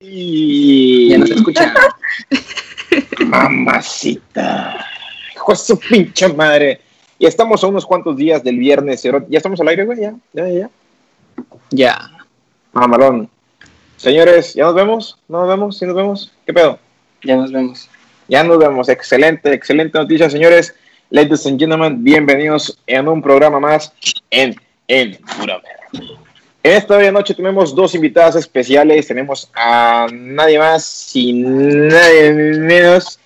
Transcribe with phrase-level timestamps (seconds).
[0.00, 1.08] Y...
[1.08, 1.72] Ya nos escuchan.
[3.26, 4.84] Mamacita.
[5.34, 6.80] Hijo de su pinche madre.
[7.18, 9.02] Y estamos a unos cuantos días del viernes.
[9.02, 10.00] Ya estamos al aire, güey.
[10.00, 10.70] Ya, ya, ya.
[11.70, 12.10] Ya.
[12.72, 13.30] Mamalón.
[13.96, 15.18] Señores, ¿ya nos vemos?
[15.28, 15.78] ¿No nos vemos?
[15.78, 16.32] ¿Sí nos vemos?
[16.44, 16.78] ¿Qué pedo?
[17.22, 17.88] Ya nos vemos.
[18.28, 18.90] Ya nos vemos.
[18.90, 20.74] Excelente, excelente noticia, señores.
[21.08, 23.94] Ladies and gentlemen, bienvenidos en un programa más
[24.30, 24.56] en
[24.88, 25.62] En Pura
[26.74, 29.06] esta noche tenemos dos invitadas especiales.
[29.06, 33.18] Tenemos a nadie más y nadie menos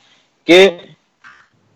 [0.45, 0.97] que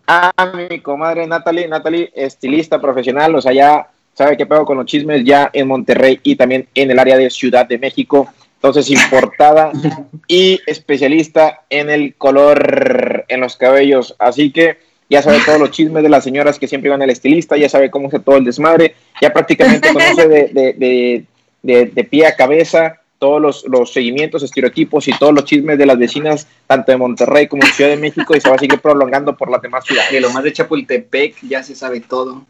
[0.07, 1.67] a mi comadre Natalie.
[1.67, 6.19] Natalie, estilista profesional, o sea, ya sabe qué pedo con los chismes ya en Monterrey
[6.23, 8.27] y también en el área de Ciudad de México.
[8.55, 9.71] Entonces, importada
[10.27, 14.15] y especialista en el color en los cabellos.
[14.19, 14.77] Así que
[15.09, 17.91] ya sabe todos los chismes de las señoras que siempre van al estilista, ya sabe
[17.91, 21.25] cómo hace todo el desmadre, ya prácticamente conoce de, de,
[21.65, 26.47] pie a cabeza todos los, los, seguimientos, estereotipos y todos los chismes de las vecinas,
[26.67, 29.49] tanto de Monterrey como de Ciudad de México, y se va a seguir prolongando por
[29.49, 30.11] las demás ciudades.
[30.11, 32.43] Y lo más de Chapultepec ya se sabe todo.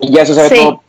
[0.00, 0.82] Y ya se sabe todo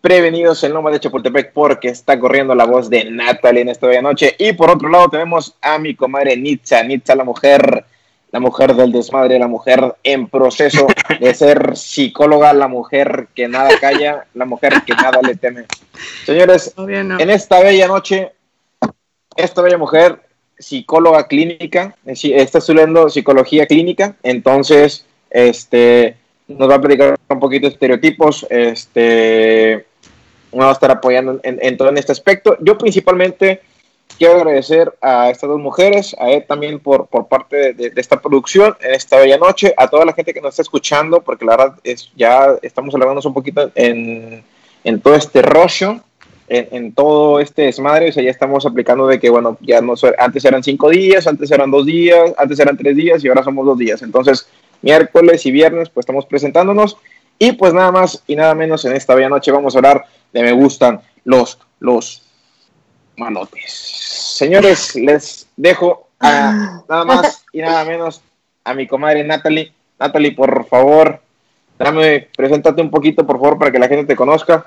[0.00, 4.02] prevenidos en Loma de Chapultepec porque está corriendo la voz de Natalie en esta bella
[4.02, 4.34] noche.
[4.38, 7.84] Y por otro lado tenemos a mi comadre Nitza, Nitza la mujer,
[8.30, 10.86] la mujer del desmadre, la mujer en proceso
[11.20, 15.66] de ser psicóloga, la mujer que nada calla, la mujer que nada le teme.
[16.24, 18.32] Señores, en esta bella noche,
[19.36, 20.20] esta bella mujer,
[20.58, 26.16] psicóloga clínica, está estudiando psicología clínica, entonces, este
[26.48, 29.86] nos va a platicar un poquito de estereotipos, este,
[30.58, 32.56] va a estar apoyando en, todo en este aspecto.
[32.60, 33.60] Yo principalmente
[34.16, 38.74] quiero agradecer a estas dos mujeres, a él también por, por parte de, esta producción
[38.80, 41.78] en esta bella noche, a toda la gente que nos está escuchando, porque la verdad
[41.84, 44.42] es ya estamos hablándonos un poquito en,
[44.84, 46.00] en todo este rollo,
[46.48, 49.94] en, en, todo este desmadre, o sea, ya estamos aplicando de que, bueno, ya no
[50.18, 53.66] antes eran cinco días, antes eran dos días, antes eran tres días y ahora somos
[53.66, 54.02] dos días.
[54.02, 54.48] Entonces,
[54.82, 56.96] miércoles y viernes, pues estamos presentándonos.
[57.38, 60.42] Y pues nada más y nada menos en esta bella noche vamos a hablar de
[60.42, 62.22] me gustan los, los
[63.16, 63.72] manotes.
[64.36, 68.22] Señores, les dejo a nada más y nada menos
[68.64, 69.72] a mi comadre Natalie.
[69.98, 71.20] Natalie, por favor,
[71.78, 74.66] dame, preséntate un poquito, por favor, para que la gente te conozca.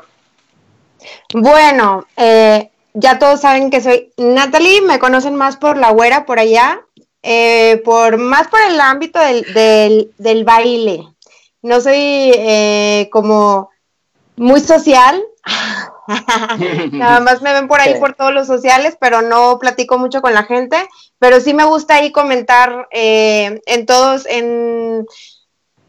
[1.33, 6.39] Bueno, eh, ya todos saben que soy Natalie, me conocen más por la güera por
[6.39, 6.81] allá,
[7.23, 11.07] eh, por más por el ámbito del, del, baile.
[11.61, 13.69] No soy eh, como
[14.35, 15.21] muy social.
[16.91, 20.33] Nada más me ven por ahí por todos los sociales, pero no platico mucho con
[20.33, 20.77] la gente.
[21.19, 25.05] Pero sí me gusta ahí comentar eh, en todos, en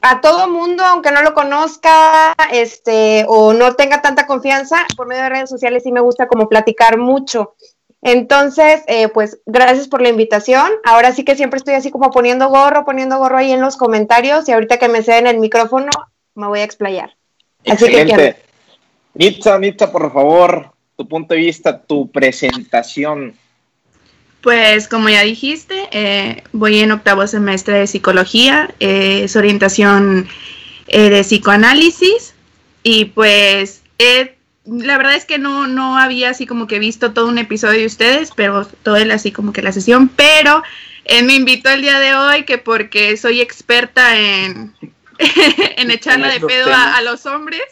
[0.03, 5.23] a todo mundo, aunque no lo conozca, este, o no tenga tanta confianza, por medio
[5.23, 7.55] de redes sociales sí me gusta como platicar mucho.
[8.03, 10.69] Entonces, eh, pues gracias por la invitación.
[10.83, 14.49] Ahora sí que siempre estoy así como poniendo gorro, poniendo gorro ahí en los comentarios
[14.49, 15.91] y ahorita que me ceden el micrófono
[16.35, 17.17] me voy a explayar.
[17.63, 18.37] Excelente.
[19.15, 23.37] Nitza, Nitza, por favor, tu punto de vista, tu presentación.
[24.43, 30.29] Pues como ya dijiste, eh, voy en octavo semestre de psicología, eh, es orientación
[30.89, 32.35] de psicoanálisis
[32.83, 37.27] y pues he la verdad es que no, no había así como que visto todo
[37.27, 40.63] un episodio de ustedes, pero todo el así como que la sesión, pero
[41.05, 44.75] eh, me invitó el día de hoy que porque soy experta en,
[45.77, 47.63] en echarla de pedo a, los hombres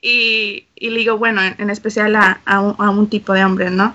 [0.00, 3.94] y, y, le digo, bueno, en, especial a, a, un, tipo de hombre, ¿no?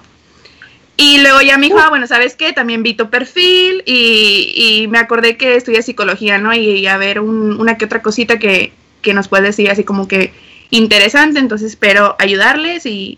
[1.04, 2.54] Y luego ya me dijo, ah, bueno, ¿sabes qué?
[2.54, 6.54] También vi tu perfil y, me acordé que estudia psicología, ¿no?
[6.54, 8.72] Y, a ver una que otra cosita que,
[9.02, 10.32] que nos puede decir así como que
[10.70, 13.18] interesante, entonces espero ayudarles y,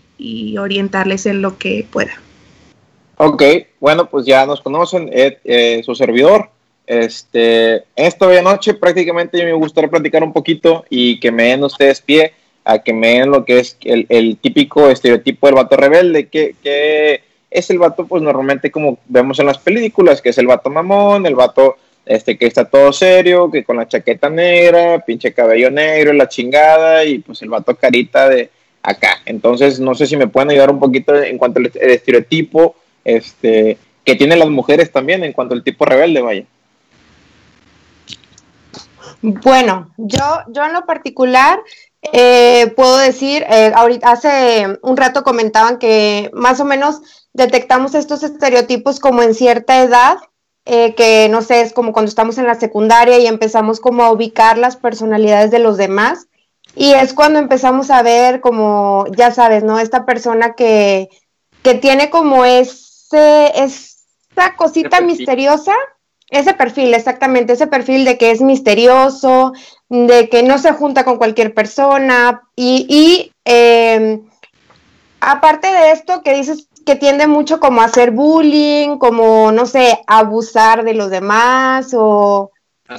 [0.58, 2.14] orientarles en lo que pueda.
[3.18, 3.42] Ok,
[3.80, 6.48] bueno, pues ya nos conocen, eh, su servidor.
[6.86, 12.00] Este, esta bella noche prácticamente me gustaría platicar un poquito y que me den ustedes
[12.00, 12.32] pie
[12.64, 17.33] a que me den lo que es el, típico estereotipo del vato rebelde, que, que,
[17.54, 21.24] es el vato, pues normalmente como vemos en las películas, que es el vato mamón,
[21.24, 26.12] el vato este que está todo serio, que con la chaqueta negra, pinche cabello negro,
[26.12, 28.50] la chingada y pues el vato carita de
[28.82, 29.20] acá.
[29.24, 32.74] Entonces, no sé si me pueden ayudar un poquito en cuanto al estereotipo
[33.04, 36.44] este que tienen las mujeres también en cuanto al tipo rebelde, vaya.
[39.22, 41.60] Bueno, yo, yo en lo particular
[42.12, 47.00] eh, puedo decir, eh, ahorita hace un rato comentaban que más o menos
[47.32, 50.18] detectamos estos estereotipos como en cierta edad
[50.66, 54.10] eh, que no sé, es como cuando estamos en la secundaria y empezamos como a
[54.10, 56.26] ubicar las personalidades de los demás.
[56.74, 59.78] Y es cuando empezamos a ver como, ya sabes, ¿no?
[59.78, 61.08] Esta persona que,
[61.62, 65.74] que tiene como ese, es, esa cosita misteriosa,
[66.34, 69.52] ese perfil, exactamente, ese perfil de que es misterioso,
[69.88, 74.20] de que no se junta con cualquier persona y, y eh,
[75.20, 80.02] aparte de esto que dices que tiende mucho como a hacer bullying, como, no sé,
[80.06, 82.50] abusar de los demás o...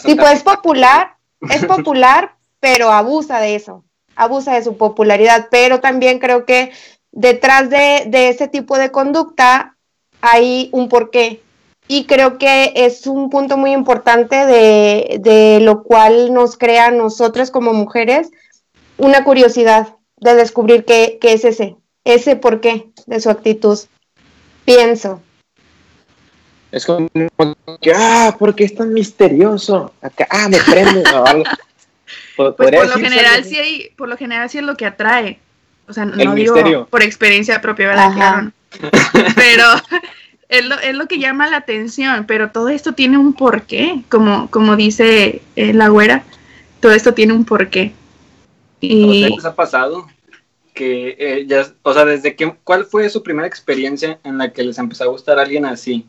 [0.03, 1.15] Tipo, es popular,
[1.49, 3.83] es popular, pero abusa de eso,
[4.15, 6.71] abusa de su popularidad, pero también creo que
[7.11, 9.75] detrás de, de ese tipo de conducta
[10.21, 11.44] hay un porqué.
[11.87, 16.91] Y creo que es un punto muy importante de, de lo cual nos crea a
[16.91, 18.31] nosotras como mujeres
[18.97, 23.79] una curiosidad de descubrir qué, qué es ese, ese porqué de su actitud.
[24.63, 25.21] Pienso.
[26.71, 27.07] Es como
[27.81, 29.93] que, ah, porque es tan misterioso.
[30.01, 31.03] Acá, ah, me prende.
[32.35, 35.39] Pues por lo general sí hay, por lo general sí es lo que atrae.
[35.87, 38.13] O sea, no digo por experiencia propia, ¿verdad?
[38.13, 38.51] Claro.
[39.35, 39.63] Pero
[40.49, 44.49] es lo, es lo, que llama la atención, pero todo esto tiene un porqué, como,
[44.49, 46.23] como dice eh, la güera,
[46.79, 47.93] todo esto tiene un porqué.
[48.79, 49.37] Y...
[49.39, 50.07] ¿Qué ha pasado?
[50.73, 54.63] Que eh, ya, o sea, desde que, ¿cuál fue su primera experiencia en la que
[54.63, 56.05] les empezó a gustar a alguien así?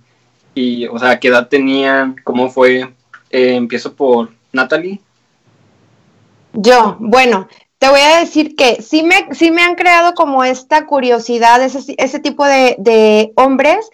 [0.55, 2.16] Y, o sea, ¿qué edad tenían?
[2.25, 2.93] ¿Cómo fue?
[3.31, 5.00] Eh, empiezo por Natalie.
[6.52, 10.87] Yo, bueno, te voy a decir que sí me, sí me han creado como esta
[10.87, 13.90] curiosidad, ese, ese tipo de, de, hombres,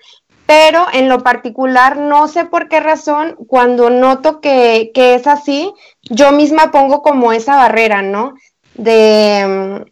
[0.46, 5.72] pero en lo particular no sé por qué razón, cuando noto que, que, es así,
[6.02, 8.34] yo misma pongo como esa barrera, ¿no?
[8.74, 9.84] De,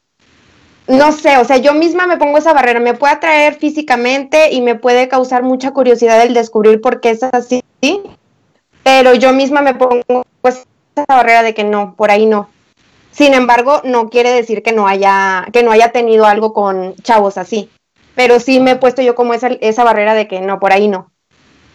[0.89, 4.53] mm, no sé, o sea, yo misma me pongo esa barrera, me puede atraer físicamente
[4.53, 7.63] y me puede causar mucha curiosidad el descubrir por qué es así,
[8.83, 10.65] pero yo misma me pongo esa
[11.09, 12.49] barrera de que no, por ahí no.
[13.13, 17.39] Sin embargo, no quiere decir que no haya, que no haya tenido algo con chavos
[17.39, 17.71] así.
[18.21, 20.89] Pero sí me he puesto yo como esa, esa barrera de que no, por ahí
[20.89, 21.11] no.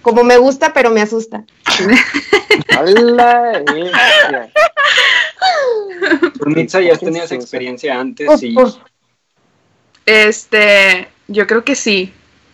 [0.03, 1.43] Como me gusta, pero me asusta.
[6.45, 8.55] Mitza, ya tenías experiencia antes y...
[10.05, 12.13] Este, yo creo que sí.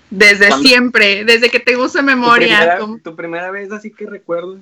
[0.09, 2.77] Desde siempre, desde que tengo esa memoria.
[2.77, 4.61] ¿Tu primera, ¿Tu primera vez así que recuerdas?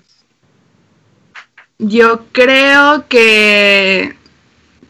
[1.77, 4.15] Yo creo que,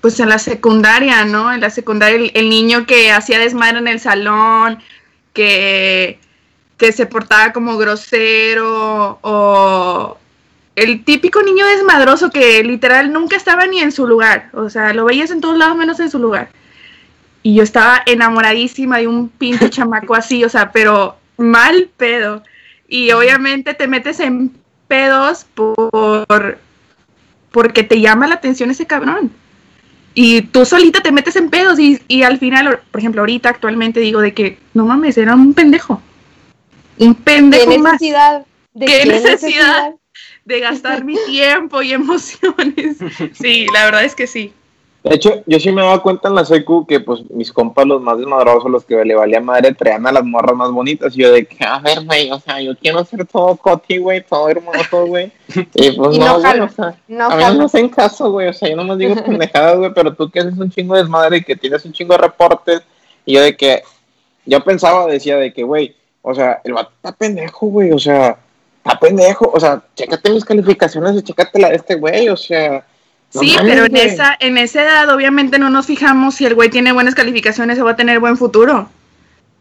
[0.01, 1.51] pues en la secundaria, ¿no?
[1.53, 4.79] En la secundaria, el, niño que hacía desmadre en el salón,
[5.33, 6.19] que,
[6.77, 10.17] que se portaba como grosero, o
[10.75, 14.49] el típico niño desmadroso que literal nunca estaba ni en su lugar.
[14.53, 16.49] O sea, lo veías en todos lados menos en su lugar.
[17.43, 22.43] Y yo estaba enamoradísima de un pinche chamaco así, o sea, pero mal pedo.
[22.87, 24.51] Y obviamente te metes en
[24.87, 26.57] pedos por
[27.51, 29.31] porque te llama la atención ese cabrón.
[30.13, 33.99] Y tú solita te metes en pedos y, y al final, por ejemplo, ahorita actualmente
[33.99, 36.01] digo de que, no mames, era un pendejo.
[36.97, 38.45] Un pendejo ¿Qué necesidad?
[38.73, 39.93] ¿De ¿Qué, necesidad?
[40.45, 42.97] de gastar mi tiempo y emociones.
[43.33, 44.53] Sí, la verdad es que sí.
[45.03, 48.01] De hecho, yo sí me daba cuenta en la secu que pues mis compas los
[48.01, 51.15] más desmadrosos, los que le valía madre, traían a las morras más bonitas.
[51.15, 54.21] Y yo de que, a ver, güey, o sea, yo quiero ser todo coti, güey,
[54.25, 55.31] todo hermoso, güey.
[55.73, 58.49] Y pues no, no, güey, o sea, no a mí no me hacen caso, güey,
[58.49, 61.01] o sea, yo no me digo pendejadas, güey, pero tú que haces un chingo de
[61.01, 62.81] desmadre y que tienes un chingo de reportes.
[63.25, 63.83] Y yo de que,
[64.45, 68.37] yo pensaba, decía de que, güey, o sea, el vato está pendejo, güey, o sea,
[68.83, 72.83] está pendejo, o sea, chécate mis calificaciones y chécate la de este güey, o sea
[73.29, 76.91] sí, pero en esa, en esa edad obviamente no nos fijamos si el güey tiene
[76.91, 78.89] buenas calificaciones o va a tener buen futuro.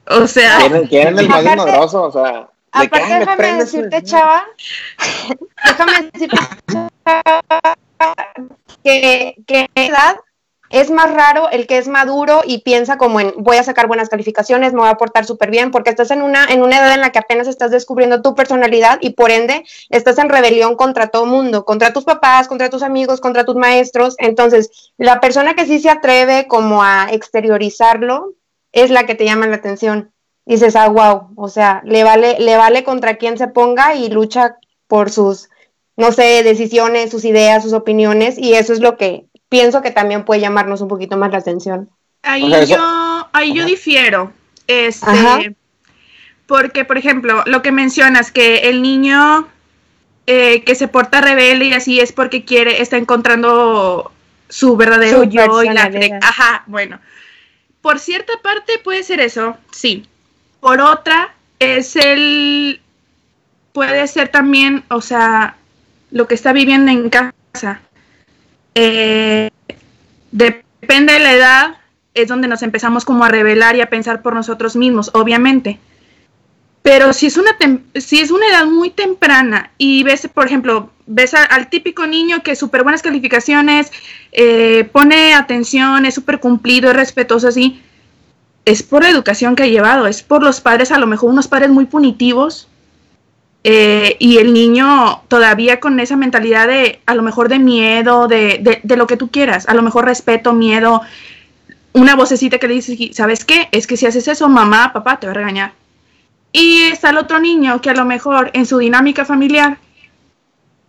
[0.06, 0.58] O sea...
[0.88, 2.04] ¿Quién, el más desmadroso?
[2.04, 2.48] O sea...
[2.72, 4.44] aparte, déjame decirte, chava,
[5.64, 6.36] déjame decirte,
[6.72, 7.76] chava,
[8.82, 10.16] que, que edad
[10.70, 14.08] es más raro el que es maduro y piensa como en voy a sacar buenas
[14.08, 17.00] calificaciones, me voy a portar súper bien, porque estás en una, en una edad en
[17.00, 21.26] la que apenas estás descubriendo tu personalidad y por ende estás en rebelión contra todo
[21.26, 24.14] mundo, contra tus papás, contra tus amigos, contra tus maestros.
[24.18, 28.34] Entonces, la persona que sí se atreve como a exteriorizarlo
[28.72, 30.12] es la que te llama la atención.
[30.44, 34.56] Dices, ah, wow, o sea, le vale, le vale contra quien se ponga y lucha
[34.86, 35.50] por sus,
[35.96, 40.24] no sé, decisiones, sus ideas, sus opiniones, y eso es lo que pienso que también
[40.24, 41.88] puede llamarnos un poquito más la atención.
[42.22, 44.32] Ahí yo, ahí yo difiero.
[44.66, 45.56] Este,
[46.46, 49.48] porque, por ejemplo, lo que mencionas, que el niño
[50.26, 54.12] eh, que se porta rebelde y así es porque quiere, está encontrando
[54.50, 55.90] su verdadero yo y la
[56.20, 57.00] ajá, bueno.
[57.80, 60.06] Por cierta parte puede ser eso, sí.
[60.60, 62.80] Por otra, es el
[63.72, 65.56] puede ser también, o sea,
[66.10, 67.80] lo que está viviendo en casa.
[68.80, 69.50] Eh,
[70.30, 71.76] depende de la edad,
[72.14, 75.80] es donde nos empezamos como a revelar y a pensar por nosotros mismos, obviamente.
[76.82, 77.56] Pero si es una,
[77.96, 82.54] si es una edad muy temprana y ves, por ejemplo, ves al típico niño que
[82.54, 83.90] súper buenas calificaciones,
[84.30, 87.82] eh, pone atención, es súper cumplido, es respetuoso, así,
[88.64, 91.48] es por la educación que ha llevado, es por los padres, a lo mejor unos
[91.48, 92.67] padres muy punitivos,
[93.64, 98.80] eh, y el niño todavía con esa mentalidad de, a lo mejor de miedo, de,
[98.82, 101.02] de, lo que tú quieras, a lo mejor respeto, miedo,
[101.92, 103.68] una vocecita que le dice, ¿sabes qué?
[103.72, 105.72] Es que si haces eso, mamá, papá te va a regañar.
[106.52, 109.78] Y está el otro niño que a lo mejor en su dinámica familiar,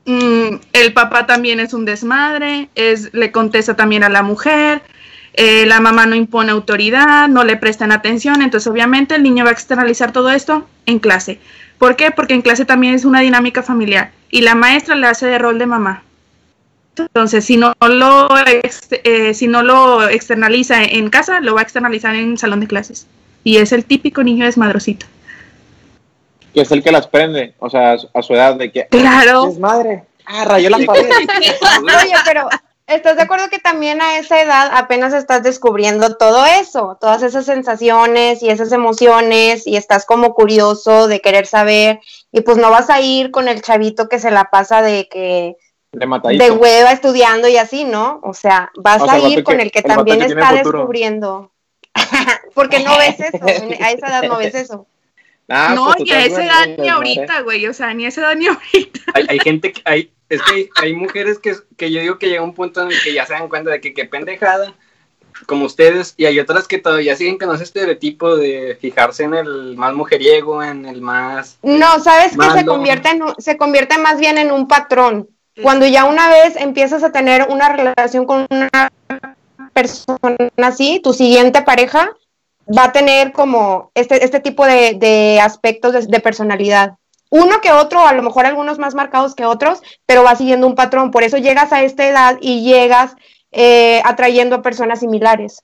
[0.06, 4.84] mm, el papá también es un desmadre, es, le contesta también a la mujer,
[5.34, 9.52] eh, la mamá no impone autoridad, no le prestan atención, entonces obviamente el niño va
[9.52, 11.40] a externalizar todo esto en clase.
[11.79, 12.12] ¿Por qué?
[12.12, 15.57] Porque en clase también es una dinámica familiar y la maestra le hace de rol
[15.57, 16.03] de mamá.
[16.98, 18.27] Entonces, si no lo,
[19.03, 23.07] eh, si no lo externaliza en casa, lo va a externalizar en salón de clases.
[23.43, 25.05] Y es el típico niño desmadrosito
[26.53, 29.48] que es el que las prende, o sea, a su edad de que claro.
[29.50, 30.03] es madre.
[30.25, 31.03] Ah, rayó la pared.
[31.03, 32.50] Oye, pero
[32.89, 37.46] ¿estás de acuerdo que también a esa edad apenas estás descubriendo todo eso, todas esas
[37.46, 42.89] sensaciones y esas emociones y estás como curioso de querer saber y pues no vas
[42.89, 45.55] a ir con el chavito que se la pasa de que
[45.91, 48.19] de, hueva estudiando y así, ¿no?
[48.24, 51.51] O sea, vas a ir con el que también está descubriendo.
[52.53, 54.86] Porque no ves eso, a esa edad no ves eso.
[55.50, 58.22] Ah, no, pues ni a esa edad ni ahorita, güey, o sea, ni a esa
[58.22, 59.00] edad ni ahorita.
[59.13, 62.53] Hay, gente que, hay, es que hay, mujeres que, que, yo digo que llega un
[62.53, 64.75] punto en el que ya se dan cuenta de que qué pendejada,
[65.48, 69.75] como ustedes, y hay otras que todavía siguen con ese estereotipo de fijarse en el
[69.75, 71.58] más mujeriego, en el más...
[71.63, 75.29] No, sabes que se convierte, en, se convierte más bien en un patrón.
[75.62, 78.91] Cuando ya una vez empiezas a tener una relación con una
[79.74, 82.15] persona así, tu siguiente pareja,
[82.76, 86.96] va a tener como este, este tipo de, aspectos de, personalidad.
[87.30, 90.76] Uno que otro, a lo mejor algunos más marcados que otros, pero va siguiendo un
[90.76, 91.12] patrón.
[91.12, 93.16] Por eso llegas a esta edad y llegas
[93.52, 95.64] eh, atrayendo a personas similares.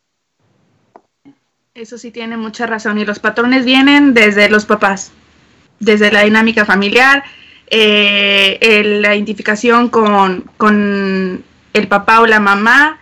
[1.74, 2.98] Eso sí tiene mucha razón.
[3.00, 5.12] Y los patrones vienen desde los papás,
[5.80, 7.24] desde la dinámica familiar,
[7.68, 11.44] eh, la identificación con, con,
[11.74, 13.02] el papá o la mamá,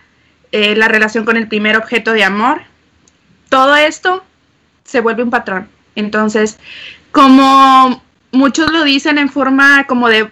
[0.50, 2.62] eh, la relación con el primer objeto de amor
[3.54, 4.24] todo esto
[4.82, 5.68] se vuelve un patrón.
[5.94, 6.58] Entonces,
[7.12, 10.28] como muchos lo dicen en forma como de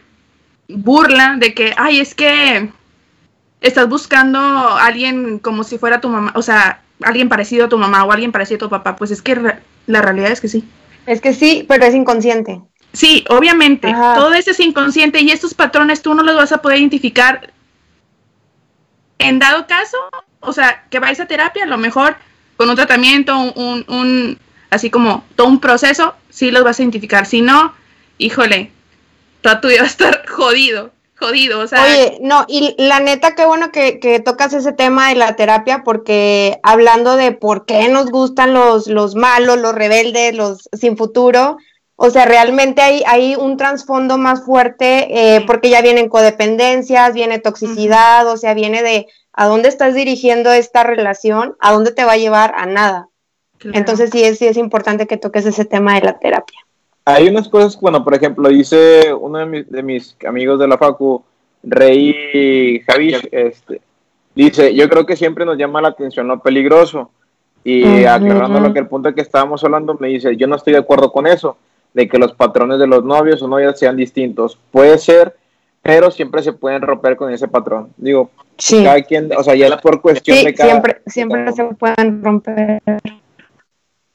[0.69, 2.73] burla, de que, ay, es que
[3.61, 7.79] estás buscando a alguien como si fuera tu mamá, o sea, alguien parecido a tu
[7.79, 9.41] mamá o alguien parecido a tu papá, pues es que
[9.87, 10.69] la realidad es que sí.
[11.07, 12.61] Es que sí, pero es inconsciente.
[12.93, 16.79] Sí, obviamente, todo eso es inconsciente y estos patrones tú no los vas a poder
[16.81, 17.53] identificar.
[19.19, 19.97] En dado caso,
[20.41, 22.17] o sea, que vais a terapia, a lo mejor
[22.63, 24.39] con un tratamiento, un, un,
[24.71, 27.27] así como todo un proceso, sí los vas a identificar.
[27.27, 27.75] Si no,
[28.19, 28.71] híjole,
[29.41, 31.59] toda tu vida va a estar jodido, jodido.
[31.59, 35.17] O sea, Oye, no, y la neta, qué bueno que, que, tocas ese tema de
[35.17, 40.69] la terapia, porque hablando de por qué nos gustan los, los malos, los rebeldes, los
[40.73, 41.57] sin futuro,
[42.05, 47.39] o sea, realmente hay, hay un trasfondo más fuerte eh, porque ya vienen codependencias, viene
[47.39, 52.15] toxicidad, o sea, viene de a dónde estás dirigiendo esta relación, a dónde te va
[52.15, 53.09] a llevar a nada.
[53.73, 56.59] Entonces sí es, sí es importante que toques ese tema de la terapia.
[57.05, 61.23] Hay unas cosas, bueno, por ejemplo, dice uno de mis, amigos de la Facu,
[61.63, 63.81] Rey Javier, este,
[64.35, 67.13] dice, yo creo que siempre nos llama la atención lo peligroso.
[67.63, 70.81] Y aclarando lo que el punto que estábamos hablando, me dice, yo no estoy de
[70.81, 71.57] acuerdo con eso,
[71.95, 74.59] de que los patrones de los novios o novias sean distintos.
[74.71, 75.37] Puede ser,
[75.83, 77.91] pero siempre se pueden romper con ese patrón.
[77.97, 78.83] Digo, Sí.
[78.85, 80.71] Cada quien, o sea, ya por cuestión de cada.
[80.71, 82.81] Siempre, siempre se pueden romper.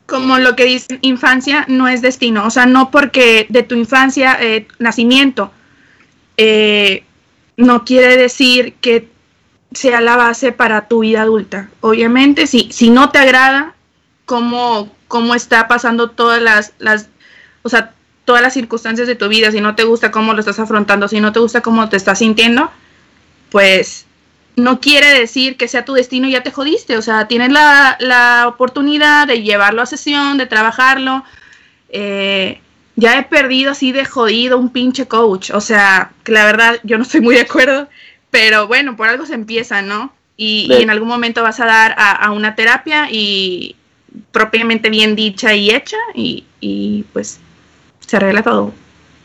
[0.06, 4.38] Como lo que dice infancia no es destino, o sea, no porque de tu infancia,
[4.40, 5.52] eh, nacimiento,
[6.38, 7.04] eh,
[7.58, 9.10] no quiere decir que
[9.74, 11.70] sea la base para tu vida adulta.
[11.82, 13.76] Obviamente, si, si no te agrada
[14.24, 17.10] cómo, cómo está pasando todas las, las,
[17.68, 17.94] o sea,
[18.26, 21.20] todas las circunstancias de tu vida, si no te gusta cómo lo estás afrontando, si
[21.20, 22.72] no te gusta cómo te estás sintiendo,
[23.52, 24.06] pues
[24.56, 26.98] no quiere decir que sea tu destino y ya te jodiste.
[26.98, 31.24] O sea, tienes la, oportunidad de llevarlo a sesión, de trabajarlo.
[31.90, 32.60] Eh,
[32.96, 35.52] ya he perdido así de jodido un pinche coach.
[35.52, 37.88] O sea, que la verdad yo no estoy muy de acuerdo.
[38.32, 40.14] Pero bueno, por algo se empieza, ¿no?
[40.36, 43.76] Y, en algún momento vas a dar a, una terapia y
[44.32, 47.40] propiamente bien dicha y hecha y, y, pues
[48.08, 48.72] se arregla todo.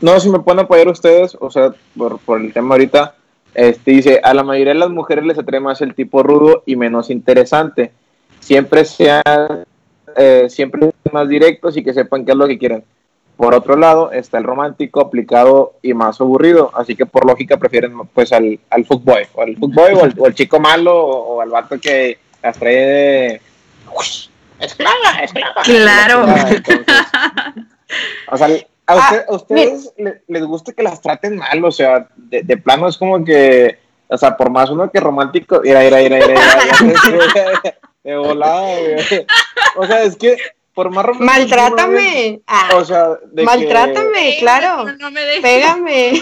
[0.01, 3.15] No, si me pueden apoyar ustedes, o sea, por, por el tema ahorita,
[3.53, 6.75] este, dice, a la mayoría de las mujeres les atrae más el tipo rudo y
[6.75, 7.91] menos interesante.
[8.39, 9.65] Siempre sean,
[10.17, 12.83] eh, siempre más directos y que sepan qué es lo que quieren.
[13.37, 17.97] Por otro lado, está el romántico aplicado y más aburrido, así que por lógica prefieren
[18.13, 22.19] pues al, al fuckboy, o al fuckboy o al, chico malo o, al vato que
[22.41, 23.41] las trae de...
[24.59, 25.61] ¡Esclava, esclava!
[25.63, 26.25] Claro.
[28.31, 28.47] o sea,
[28.85, 29.93] a, ah, ustedes
[30.27, 34.17] les, gusta que las traten mal, o sea, de, de, plano es como que, o
[34.17, 38.77] sea, por más uno que romántico, mira, mira, mira, mira, de volada,
[39.77, 40.37] O sea, es que
[40.73, 41.31] por más romántico.
[41.31, 42.41] Maltrátame.
[42.47, 44.91] Ah, o sea, de maltrátame, claro.
[44.99, 46.13] No, me Pégame.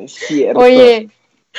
[0.00, 0.60] Es cierto.
[0.60, 1.08] Oye.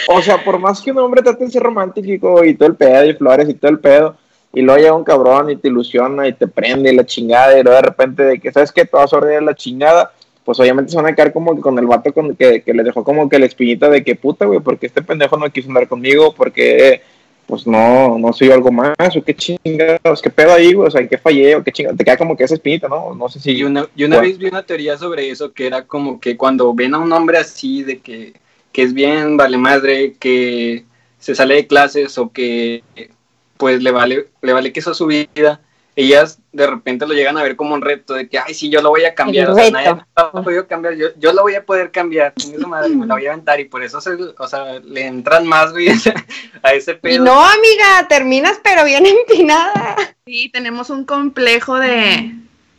[0.10, 3.06] O sea, por más que un hombre trate de ser romántico y todo el pedo
[3.06, 4.16] y flores y todo el pedo,
[4.54, 7.64] y luego llega un cabrón y te ilusiona y te prende y la chingada, y
[7.64, 8.86] luego de repente de que, ¿sabes qué?
[8.86, 10.12] Te vas a ordenar la chingada,
[10.44, 12.84] pues obviamente se van a quedar como que con el vato con que, que le
[12.84, 15.88] dejó como que la espinita de que puta, güey, porque este pendejo no quiso andar
[15.88, 17.02] conmigo, porque
[17.46, 21.08] pues no, no soy algo más, o qué chingados, qué pedo ahí, güey, o sea,
[21.08, 23.16] qué fallé, o qué chingados, te queda como que esa espinita, ¿no?
[23.16, 23.52] No sé si...
[23.52, 26.74] Y una, y una vez vi una teoría sobre eso, que era como que cuando
[26.74, 28.34] ven a un hombre así, de que,
[28.74, 30.84] que es bien, vale madre, que
[31.20, 32.84] se sale de clases o que
[33.58, 35.62] pues le vale, le vale que eso su vida,
[35.98, 38.82] ellas de repente lo llegan a ver como un reto de que, ay, sí, yo
[38.82, 41.56] lo voy a cambiar, o sea, nadie lo ha podido cambiar, yo, yo lo voy
[41.56, 42.34] a poder cambiar,
[42.68, 45.72] madre, me lo voy a aventar y por eso, se, o sea, le entran más,
[45.72, 45.88] güey,
[46.64, 47.16] a ese pedo.
[47.16, 49.96] Y no, amiga, terminas pero bien empinada.
[50.28, 52.32] Sí, tenemos un complejo de,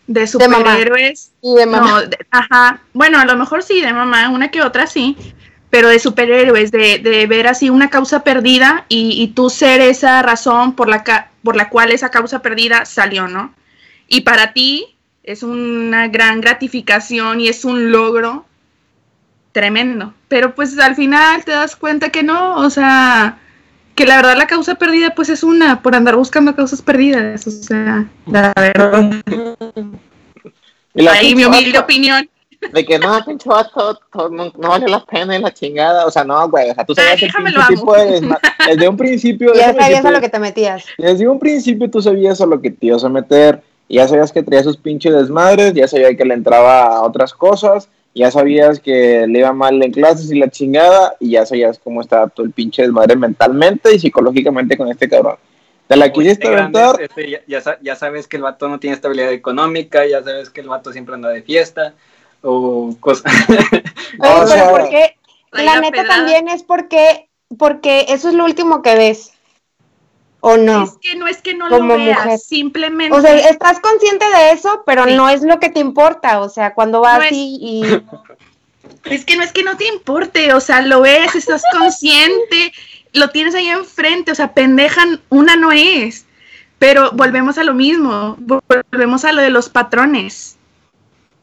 [0.07, 1.33] de superhéroes.
[1.43, 2.05] y de mamá.
[2.31, 5.17] ajá, bueno, a lo mejor sí, de mamá, una que otra sí,
[5.71, 10.23] pero de superhéroes, de, de ver así una causa perdida y, y, tú ser esa
[10.23, 13.55] razón por la, por la cual esa causa perdida salió, ¿no?
[14.09, 18.47] Y para ti es una gran gratificación y es un logro
[19.53, 20.15] tremendo.
[20.29, 23.39] Pero pues al final te das cuenta que no, o sea,
[23.95, 27.51] que la verdad la causa perdida pues es una, por andar buscando causas perdidas, o
[27.51, 29.21] sea, la verdad.
[31.11, 32.29] Ahí mi humilde opinión.
[32.61, 36.07] De que no, pinche vato, no, no, vale la pena y la chingada.
[36.07, 36.71] O sea, no, güey.
[36.71, 37.31] O sea, tú sabías el
[37.69, 39.55] tipo de Desde un principio.
[39.57, 40.85] ya sabías a lo que te metías.
[40.99, 43.63] Desde un principio tú sabías a lo que te ibas a meter.
[43.89, 45.73] Ya sabías que traía sus pinches desmadres.
[45.75, 47.89] Ya sabías que le entraba a otras cosas.
[48.15, 51.15] Ya sabías que le iba mal en clases y la chingada.
[51.21, 55.37] Y ya sabías cómo estaba todo el pinche desmadre mentalmente y psicológicamente con este cabrón.
[55.87, 57.01] Te la quisiste aventar.
[57.01, 60.05] Este, ya, ya sabes que el vato no tiene estabilidad económica.
[60.07, 61.95] Ya sabes que el vato siempre anda de fiesta
[62.43, 63.33] o cosas.
[64.19, 65.17] pero porque,
[65.53, 69.33] la neta también es porque, porque eso es lo último que ves.
[70.41, 70.85] ¿O no?
[70.85, 73.17] Es que no es que no lo veas, simplemente.
[73.17, 76.41] O sea, estás consciente de eso, pero no es lo que te importa.
[76.41, 77.83] O sea, cuando vas así y.
[79.05, 82.73] Es que no es que no te importe, o sea, lo ves, estás consciente,
[83.13, 86.27] lo tienes ahí enfrente, o sea, pendejan, una no es.
[86.79, 90.58] Pero volvemos a lo mismo, volvemos a lo de los patrones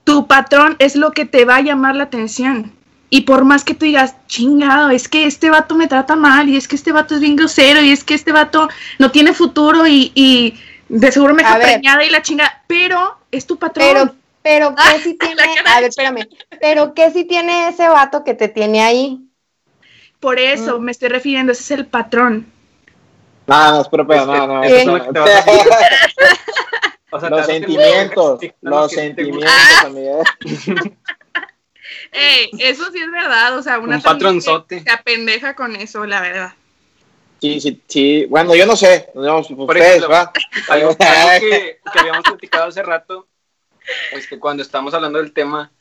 [0.05, 2.71] tu patrón es lo que te va a llamar la atención.
[3.09, 6.55] Y por más que tú digas, chingado, es que este vato me trata mal, y
[6.55, 9.85] es que este vato es bien grosero, y es que este vato no tiene futuro,
[9.87, 13.87] y, de seguro me deja preñada y la chingada, pero es tu patrón.
[13.87, 16.27] Pero, pero ¿qué si tiene, a ver, espérame,
[16.61, 19.21] pero ¿qué si tiene ese vato que te tiene ahí?
[20.19, 20.83] Por eso mm.
[20.83, 22.51] me estoy refiriendo, ese es el patrón.
[23.47, 24.61] No, no, espera, espera, no, no.
[27.23, 30.17] los sentimientos, los sentimientos, amiga.
[32.59, 34.81] eso sí es verdad, o sea, una un patronzote.
[34.81, 36.53] se apendeja con eso, la verdad.
[37.41, 38.25] Sí, sí, sí.
[38.29, 39.09] Bueno, yo no sé.
[39.13, 40.31] No, Por ejemplo, ¿va?
[40.69, 43.27] Algo, que, que, habíamos platicado hace rato,
[44.13, 45.71] es que cuando estamos hablando del tema,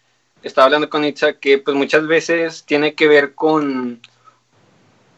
[0.43, 4.03] estaba hablando con Itza que pues muchas veces tiene que ver con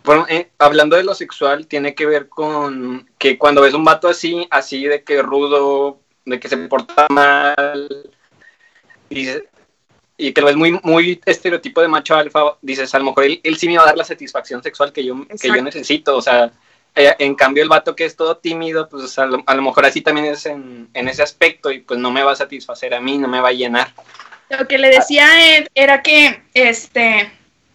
[0.06, 4.06] bueno, eh, hablando de lo sexual, tiene que ver con que cuando ves un vato
[4.06, 7.88] así, así de que rudo, de que se porta mal,
[9.08, 13.56] y que lo ves muy, muy estereotipo de macho alfa, dices, a lo mejor él,
[13.56, 16.50] sí me va a dar la satisfacción sexual que yo, que yo necesito, o sea,
[16.94, 20.26] eh, en cambio el vato que es todo tímido, pues a lo, mejor así también
[20.26, 23.40] es en, ese aspecto y pues no me va a satisfacer a mí, no me
[23.40, 23.92] va a llenar.
[24.48, 27.30] Lo que le decía Ed era que, este,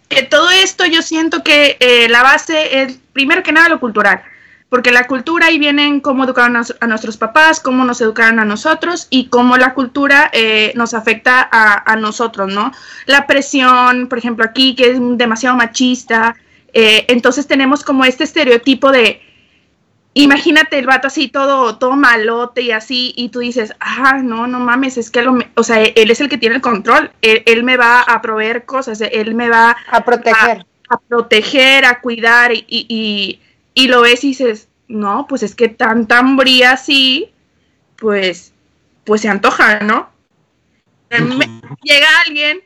[0.09, 4.23] que todo esto yo siento que eh, la base es, primero que nada, lo cultural
[4.71, 8.45] porque la cultura ahí viene en cómo educaron a, nuestros papás, cómo nos educaron a
[8.45, 12.71] nosotros y cómo la cultura eh, nos afecta a, nosotros, ¿no?
[13.05, 16.37] La presión, por ejemplo, aquí que es demasiado machista,
[16.71, 19.21] eh, entonces tenemos como este estereotipo de,
[20.13, 24.61] imagínate el vato así todo, todo malote y así, y tú dices, ah, no, no
[24.61, 27.75] mames, es que, lo, o sea, él es el que tiene el control, él, me
[27.75, 30.65] va a proveer cosas, él me va a proteger.
[30.87, 33.39] A, proteger, a cuidar y y
[33.87, 37.31] lo ves y dices, no, pues es que tan tan así,
[37.97, 38.53] pues
[39.03, 40.09] pues se antoja, ¿no?
[41.09, 42.59] Llega alguien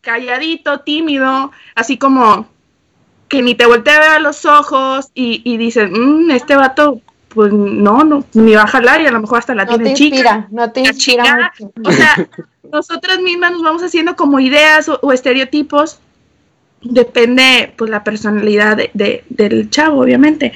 [0.00, 2.48] calladito, tímido, así como
[3.28, 7.00] que ni te voltea a ver a los ojos y, y dices, mm, este vato,
[7.28, 9.90] pues no, no, ni va a jalar y a lo mejor hasta la no tiene
[9.90, 10.16] te chica.
[10.16, 11.52] inspira, no te inspira.
[11.84, 12.28] O sea,
[12.72, 16.00] nosotras mismas nos vamos haciendo como ideas o, o estereotipos.
[16.82, 20.52] Depende, pues, la personalidad de, de- del chavo, obviamente.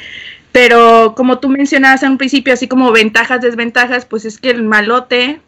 [0.52, 4.62] Pero como tú mencionabas en un principio, así como ventajas, desventajas, pues es que el
[4.62, 5.40] malote,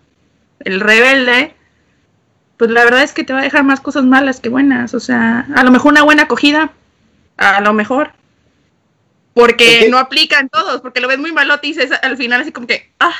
[0.60, 1.54] el rebelde,
[2.56, 4.94] pues la verdad es que te va a dejar más cosas malas que buenas.
[4.94, 6.72] O sea, a lo mejor una buena acogida,
[7.36, 8.12] a lo mejor.
[9.34, 12.52] Porque no aplica en todos, porque lo ves muy malote y dices al final así
[12.52, 13.14] como que, ah,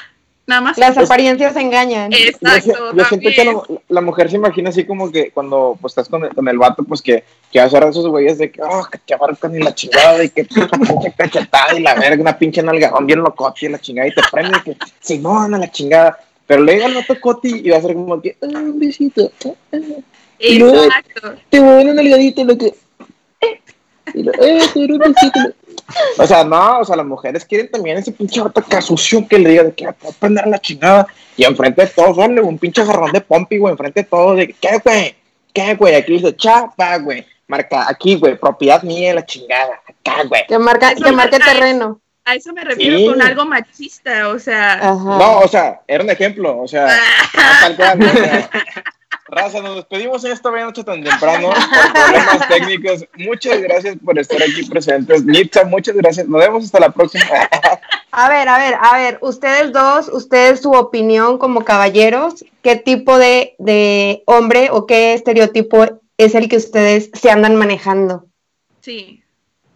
[0.47, 0.79] nada más.
[0.79, 2.13] Las apariencias engañan.
[2.13, 2.95] Exacto.
[2.95, 6.25] yo siento que la, la mujer se imagina así como que cuando pues, estás con
[6.25, 8.87] el, con el vato, pues que, que vas a hacer esos güeyes de que, oh,
[8.91, 12.63] que te abarcan y la chingada y que pinche cachetada y la verga, una pinche
[12.63, 16.19] nalgadón bien locote y la chingada y te prende que Simón a la chingada.
[16.47, 19.33] Pero le llega el vato Coti y va a ser como que, ah, un besito,
[19.47, 19.79] ah, ah,
[20.39, 21.35] y luego- Exacto.
[21.49, 22.67] te voy una nalgadita y lo que,
[23.41, 23.61] eh,
[24.13, 25.41] y lo, eh, te un besito.
[26.19, 29.51] O sea, no, o sea, las mujeres quieren también ese pinche vato casucio que le
[29.51, 31.07] diga de que "Ah, voy a prender la chingada.
[31.37, 34.47] Y enfrente de todos, dale un pinche jarrón de pompi, güey, enfrente de todos, de
[34.49, 35.17] que, ¿qué, güey?
[35.53, 35.95] ¿Qué, güey?
[35.95, 37.27] Aquí dice, chapa, güey.
[37.47, 39.81] Marca, aquí, güey, propiedad mía, la chingada.
[39.87, 40.47] Acá, güey.
[40.47, 42.01] Que marca, que marque terreno.
[42.25, 43.07] A eso me refiero Sí.
[43.07, 44.73] con algo machista, o sea.
[44.75, 45.19] Ajá.
[45.19, 48.03] No, o sea, era un ejemplo, o sea, ah, tal cual.
[48.03, 48.51] o sea,
[49.27, 53.07] Raza, nos despedimos en esta bella noche tan temprano por problemas técnicos.
[53.17, 55.25] Muchas gracias por estar aquí presentes.
[55.25, 56.29] Nitza, muchas gracias.
[56.29, 57.25] Nos vemos hasta la próxima.
[58.11, 63.19] A ver, a ver, a ver, ustedes dos, ustedes su opinión como caballeros, ¿qué tipo
[63.19, 68.27] de, de hombre o qué estereotipo es el que ustedes se andan manejando?
[68.83, 69.25] Sí.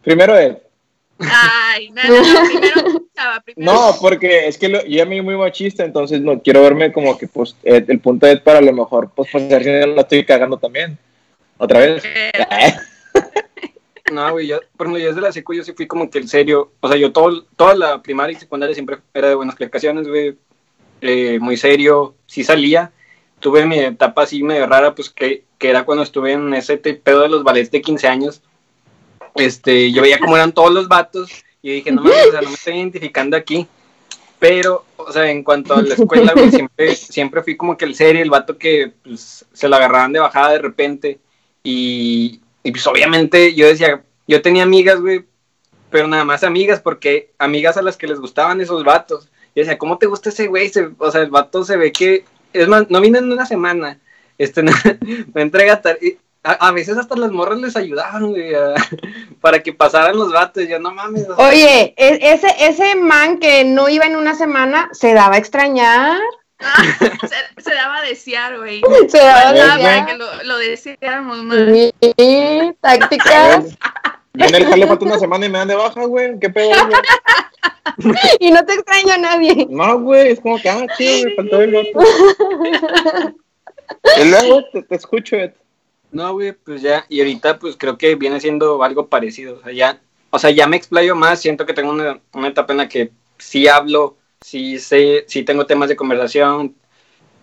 [0.02, 0.58] Primero él.
[1.18, 2.97] Ay, no, no, no, primero,
[3.44, 3.72] primero.
[3.72, 7.16] No, porque es que lo, yo a mí muy machista, entonces no quiero verme como
[7.18, 9.94] que pues eh, el punto de para a lo mejor pues pues ver si no
[9.94, 10.98] la estoy cagando también.
[11.58, 12.04] Otra vez.
[12.04, 12.32] Eh,
[14.12, 16.28] No, güey, yo, por ejemplo, yo desde la secu yo sí fui como que el
[16.28, 20.08] serio, o sea, yo todo, toda la primaria y secundaria siempre era de buenas calificaciones,
[20.08, 20.36] güey,
[21.00, 22.92] eh, muy serio, sí salía,
[23.40, 27.20] tuve mi etapa así medio rara, pues que, que era cuando estuve en ese pedo
[27.20, 28.42] de los ballets de 15 años,
[29.34, 32.48] este, yo veía cómo eran todos los vatos, y dije, no mames, o sea, no
[32.48, 33.66] me estoy identificando aquí,
[34.38, 37.94] pero, o sea, en cuanto a la escuela, güey, siempre, siempre fui como que el
[37.94, 41.18] serio, el vato que pues, se lo agarraban de bajada de repente,
[41.62, 45.24] y, y pues obviamente yo decía, yo tenía amigas, güey,
[45.90, 49.28] pero nada más amigas, porque amigas a las que les gustaban esos vatos.
[49.54, 50.70] Yo decía, ¿cómo te gusta ese güey?
[50.98, 53.98] O sea, el vato se ve que, es más, no vino en una semana,
[54.36, 54.72] este, no,
[55.34, 58.74] no entrega y a, a veces hasta las morras les ayudaban, güey, a-
[59.40, 60.66] para que pasaran los vatos.
[60.68, 61.28] Yo, no mames.
[61.28, 65.34] o sea, Oye, e- ese, ese man que no iba en una semana, se daba
[65.36, 66.18] a extrañar.
[66.98, 68.82] se, se daba a desear, güey.
[69.08, 70.06] Se daba a desear.
[70.06, 71.58] que lo, lo deseáramos más.
[71.68, 73.64] Sí, tácticas.
[74.34, 76.38] Yo en el jale falta una semana y me dan de baja, güey.
[76.38, 77.00] ¿Qué pedo, güey?
[78.38, 79.66] Y no te extraña a nadie.
[79.68, 83.34] No, güey, es como que, ah, chido, me faltó el vato.
[84.20, 85.52] Y luego te, te escucho, Ed.
[86.10, 89.72] No, güey, pues ya, y ahorita pues creo que viene siendo algo parecido, o sea,
[89.72, 92.88] ya, o sea, ya me explayo más, siento que tengo una, una etapa en la
[92.88, 96.74] que sí hablo, sí sé, sí tengo temas de conversación,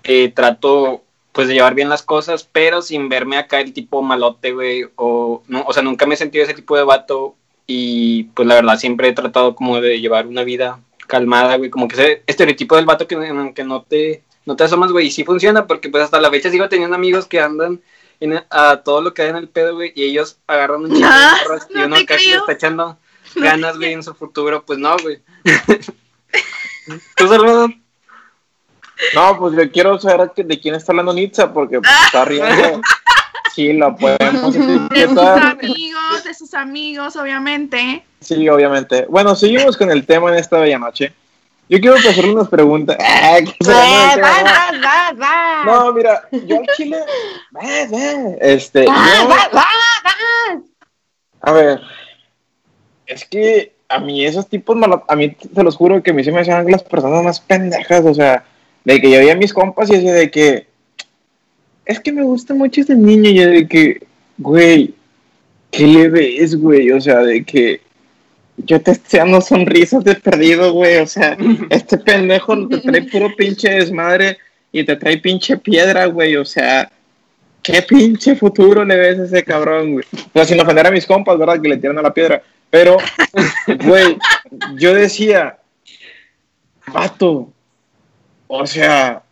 [0.03, 4.53] eh, trato pues de llevar bien las cosas, pero sin verme acá el tipo malote,
[4.53, 7.35] güey, o, no, o sea, nunca me he sentido ese tipo de vato
[7.67, 11.87] y pues la verdad siempre he tratado como de llevar una vida calmada, güey, como
[11.87, 13.17] que ese estereotipo del vato que,
[13.53, 16.49] que no te, no te asomas, güey, y sí funciona, porque pues hasta la fecha
[16.49, 17.81] sigo teniendo amigos que andan
[18.19, 21.07] en- a todo lo que hay en el pedo, güey, y ellos agarran un chingo
[21.09, 22.97] Ah, de morras y no uno que le está echando
[23.35, 25.21] ganas, güey, en su futuro, pues no, güey.
[27.15, 27.71] ¿Tú, Salvador?
[29.13, 32.81] No, pues yo quiero saber de quién está hablando Nitza, porque pues, está riendo.
[33.53, 34.53] Sí, lo podemos
[34.89, 38.05] De sus amigos, de sus amigos, obviamente.
[38.21, 39.05] Sí, obviamente.
[39.09, 41.13] Bueno, seguimos con el tema en esta bella noche.
[41.67, 42.95] Yo quiero hacerle unas preguntas.
[42.99, 45.65] Ah, me- vas, vas, vas, vas.
[45.65, 46.97] No, mira, yo al chile.
[47.51, 48.15] Vas, vas.
[48.41, 49.65] Este, Vas, yo- vas, vas.
[51.41, 51.81] A ver,
[53.07, 56.23] es que a mí esos tipos, malo- a mí te los juro que a mí
[56.23, 58.43] se me hacían las personas más pendejas, o sea,
[58.83, 60.67] de que yo veía a mis compas y decía de que,
[61.85, 64.07] es que me gusta mucho este niño, y de que,
[64.39, 64.95] güey,
[65.71, 66.91] ¿qué le ves, güey?
[66.91, 67.81] O sea, de que
[68.57, 71.37] yo te estoy dando sonrisas de perdido, güey, o sea,
[71.69, 74.37] este pendejo te trae puro pinche desmadre
[74.71, 76.91] y te trae pinche piedra, güey, o sea,
[77.61, 80.05] ¿qué pinche futuro le ves a ese cabrón, güey?
[80.11, 81.61] O sea, sin ofender a mis compas, ¿verdad?
[81.61, 82.41] Que le tiran a la piedra.
[82.69, 82.97] Pero,
[83.85, 84.17] güey,
[84.75, 85.57] yo decía,
[86.87, 87.51] vato,
[88.47, 89.23] o sea,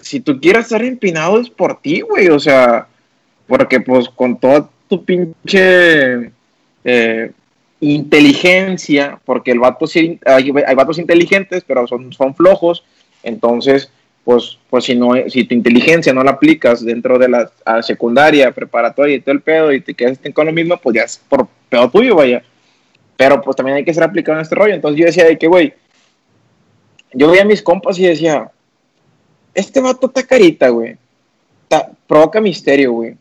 [0.00, 2.88] si tú quieres estar empinado es por ti, güey, o sea,
[3.46, 6.30] porque pues con toda tu pinche
[6.84, 7.32] eh,
[7.80, 12.84] inteligencia, porque el vato sí, hay, hay vatos inteligentes, pero son, son flojos,
[13.22, 13.90] entonces,
[14.24, 17.50] pues, pues si no, si tu inteligencia no la aplicas dentro de la
[17.82, 21.20] secundaria, preparatoria y todo el pedo, y te quedas con lo mismo, pues ya es
[21.28, 22.42] por pedo tuyo, vaya.
[23.16, 24.74] Pero pues también hay que ser aplicado en este rollo.
[24.74, 25.74] Entonces yo decía de que, güey,
[27.12, 28.50] yo veía a mis compas y decía,
[29.54, 30.96] este vato está carita, güey.
[32.06, 33.16] provoca misterio, güey.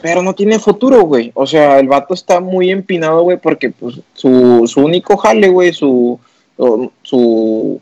[0.00, 1.32] Pero no tiene futuro, güey.
[1.34, 5.72] O sea, el vato está muy empinado, güey, porque pues, su, su único jale, güey,
[5.72, 6.18] su,
[7.02, 7.80] su,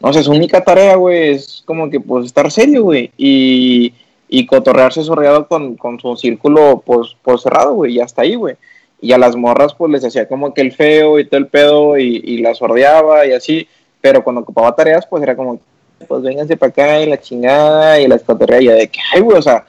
[0.00, 3.10] no sé, su única tarea, güey, es como que, pues, estar serio, güey.
[3.16, 3.92] Y,
[4.28, 7.94] y cotorrearse sorreado con, con su círculo, pues, cerrado, güey.
[7.94, 8.56] Y hasta ahí, güey.
[9.00, 11.98] Y a las morras, pues, les hacía como que el feo y todo el pedo
[11.98, 13.66] y, y las sordeaba y así.
[14.00, 15.60] Pero cuando ocupaba tareas, pues, era como,
[16.06, 18.62] pues, vénganse para acá y la chingada y las cotorreaba.
[18.62, 19.66] Y de que, ay, güey, o sea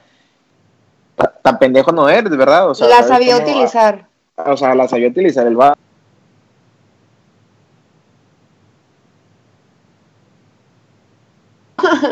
[1.15, 2.69] tan pendejo no eres, verdad.
[2.69, 4.07] O sea, la sabía utilizar.
[4.37, 5.75] O sea, la sabía utilizar el va.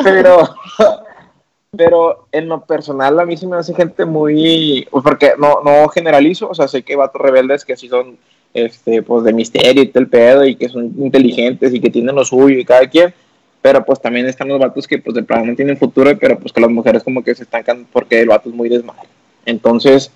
[0.04, 0.56] Pero,
[1.76, 6.50] pero en lo personal a mí se me hace gente muy, porque no, no generalizo,
[6.50, 8.18] o sea, sé que vatos rebeldes que sí son,
[8.54, 12.16] este, pues de misterio y todo el pedo y que son inteligentes y que tienen
[12.16, 13.14] lo suyo y cada quien,
[13.62, 16.54] pero pues también están los vatos que pues de plano no tienen futuro, pero pues
[16.54, 19.08] que las mujeres como que se estancan porque el vato es muy desmadre.
[19.46, 20.12] Entonces,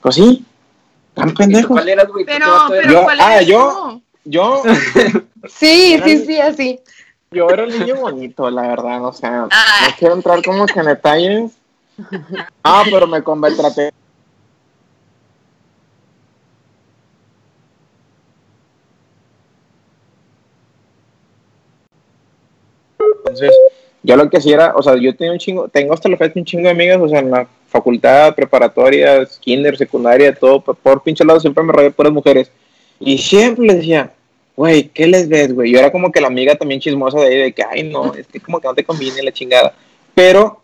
[0.00, 0.44] pues sí,
[1.14, 1.68] tan pendejo.
[1.68, 2.24] ¿Cuál era, güey?
[2.24, 4.62] Pero, pero yo, ah, yo, yo.
[5.48, 6.80] sí, sí, sí, así.
[7.30, 9.48] Yo era el niño bonito, la verdad, o sea, no
[9.98, 11.52] quiero entrar como que en detalles.
[12.62, 13.92] Ah, pero me convertraté
[23.32, 23.56] Entonces,
[24.02, 26.38] yo lo que hacía era, o sea, yo tenía un chingo, tengo hasta la fecha
[26.38, 31.24] un chingo de amigas, o sea, en la facultad, preparatoria, kinder, secundaria, todo, por pinche
[31.24, 32.50] lado siempre me rodeé puras mujeres.
[33.00, 34.12] Y siempre les decía,
[34.56, 35.72] güey, ¿qué les ves, güey?
[35.72, 38.26] Yo era como que la amiga también chismosa de ahí, de que, ay, no, es
[38.26, 39.74] que como que no te conviene la chingada.
[40.14, 40.60] Pero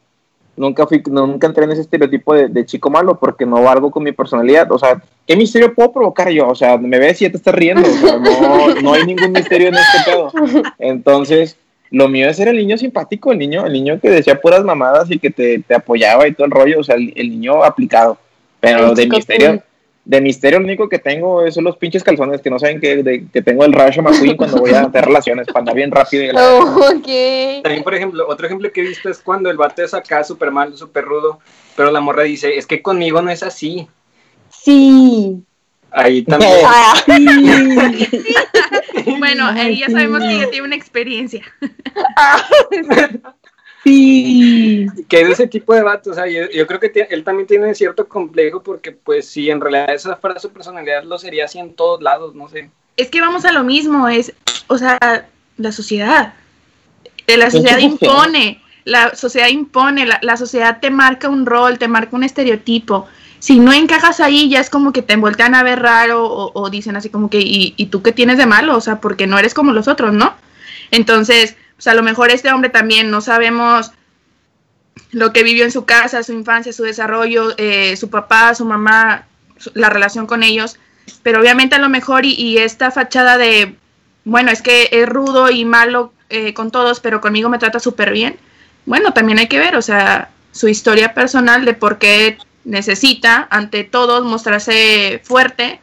[0.56, 4.12] nunca fui, nunca entré en ese estereotipo de, chico malo porque no valgo con mi
[4.12, 4.70] personalidad.
[4.72, 6.48] O sea, ¿qué misterio puedo provocar yo?
[6.48, 7.88] O sea, me ves y ya te estás riendo.
[8.20, 10.32] no, no hay ningún misterio en este pedo.
[10.78, 11.56] Entonces,
[11.90, 15.10] lo mío es ser el niño simpático, el niño, el niño que decía puras mamadas
[15.10, 18.18] y que te, apoyaba y todo el rollo, o sea, el, niño aplicado.
[18.60, 19.62] Pero de misterio,
[20.08, 23.42] de misterio lo único que tengo son los pinches calzones que no saben que, que
[23.42, 26.24] tengo el rayo McQueen cuando voy a hacer relaciones, para andar bien rápido.
[26.24, 26.90] Y oh,
[27.62, 30.50] También, por ejemplo, otro ejemplo que he visto es cuando el vato es acá súper
[30.50, 31.40] malo, súper rudo,
[31.76, 33.86] pero la morra dice, es que conmigo no es así.
[34.50, 35.44] Sí.
[35.90, 36.52] Ahí también.
[36.64, 36.94] Ah.
[39.18, 41.42] bueno, ahí ya sabemos que ella tiene una experiencia.
[43.84, 44.86] sí.
[45.08, 48.06] Que es ese tipo de vato, o sea, yo, creo que él también tiene cierto
[48.06, 52.02] complejo porque, pues, sí, en realidad esa fuera su personalidad, lo sería así en todos
[52.02, 52.70] lados, no sé.
[52.96, 54.32] Es que vamos a lo mismo, es,
[54.66, 54.98] o sea,
[55.56, 56.34] la sociedad.
[57.26, 61.88] Eh, la sociedad impone, la sociedad impone, la, la sociedad te marca un rol, te
[61.88, 63.06] marca un estereotipo
[63.38, 66.96] si no encajas ahí, ya es como que te voltean a ver raro o, dicen
[66.96, 68.76] así como que, ¿y, ¿y, tú qué tienes de malo?
[68.76, 70.34] O sea, porque no eres como los otros, ¿no?
[70.90, 73.92] Entonces, pues a lo mejor este hombre también no sabemos
[75.10, 79.26] lo que vivió en su casa, su infancia, su desarrollo, eh, su papá, su mamá,
[79.74, 80.76] la relación con ellos,
[81.22, 83.76] pero obviamente a lo mejor y, esta fachada de,
[84.24, 88.12] bueno, es que es rudo y malo eh, con todos, pero conmigo me trata súper
[88.12, 88.36] bien,
[88.84, 93.82] bueno, también hay que ver, o sea, su historia personal de por qué necesita, ante
[93.84, 95.80] todos, mostrarse fuerte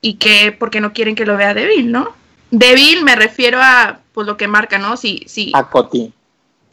[0.00, 2.14] y que porque no quieren que lo vea débil, ¿no?
[2.50, 4.96] Débil me refiero a pues lo que marca, ¿no?
[4.96, 5.52] Si, si...
[5.54, 6.12] A Coti.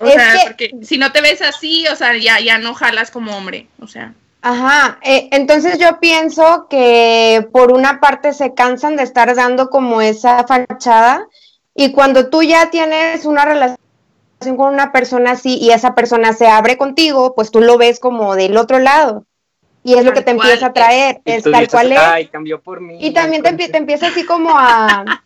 [0.00, 3.36] o sea, porque si no te ves así, o sea, ya, ya no jalas como
[3.36, 4.14] hombre, o sea.
[4.42, 10.00] Ajá, eh, entonces yo pienso que por una parte se cansan de estar dando como
[10.00, 11.26] esa fachada
[11.74, 13.78] y cuando tú ya tienes una relación
[14.38, 18.36] con una persona así y esa persona se abre contigo, pues tú lo ves como
[18.36, 19.24] del otro lado.
[19.82, 21.98] Y es lo que te empieza a traer, es tal cual es.
[21.98, 22.98] Ay, cambió por mí.
[23.00, 25.22] Y también te, te, empieza así como a...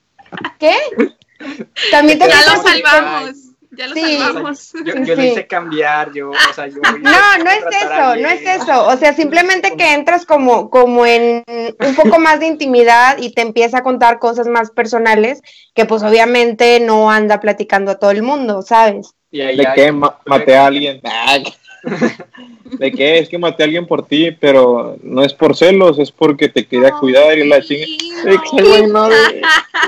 [0.59, 0.75] ¿Qué?
[1.91, 3.50] También te ya lo salvamos.
[3.73, 4.73] Ya lo salvamos.
[4.85, 6.81] Yo, yo le hice cambiar, yo, o sea, yo...
[6.81, 8.89] No, no es eso, no es eso.
[8.89, 13.43] O sea, simplemente que entras como, como en un poco más de intimidad y te
[13.43, 15.41] empieza a contar cosas más personales
[15.75, 19.15] que pues obviamente no anda platicando a todo el mundo, ¿sabes?
[19.31, 21.01] ¿De qué maté a alguien?
[22.65, 23.19] ¿De qué?
[23.19, 26.67] Es que maté a alguien por ti, pero no es por celos, es porque te
[26.67, 27.87] quería cuidar y la chinga.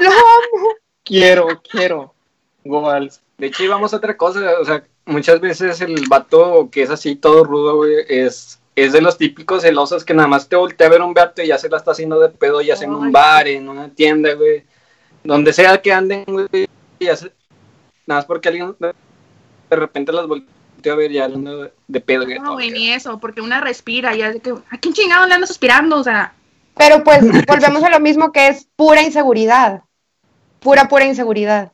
[0.00, 0.68] Lo amo.
[1.04, 2.14] quiero, quiero.
[2.64, 3.20] Goals.
[3.42, 7.16] De hecho, íbamos a otra cosa, o sea, muchas veces el vato que es así
[7.16, 10.90] todo rudo, güey, es, es de los típicos celosos que nada más te voltea a
[10.90, 13.10] ver un gato y ya se la está haciendo de pedo, ya sea en un
[13.10, 14.62] bar, en una tienda, güey,
[15.24, 16.68] donde sea que anden, güey,
[17.00, 17.14] ya
[18.06, 18.94] nada más porque alguien de
[19.76, 22.24] repente las voltea a ver ya de, de pedo.
[22.40, 25.48] No, güey, ni eso, porque una respira, ya de que, ¿a quién chingado le anda
[25.48, 25.96] suspirando?
[25.96, 26.32] O sea.
[26.76, 29.82] Pero pues volvemos a lo mismo que es pura inseguridad,
[30.60, 31.71] pura, pura inseguridad.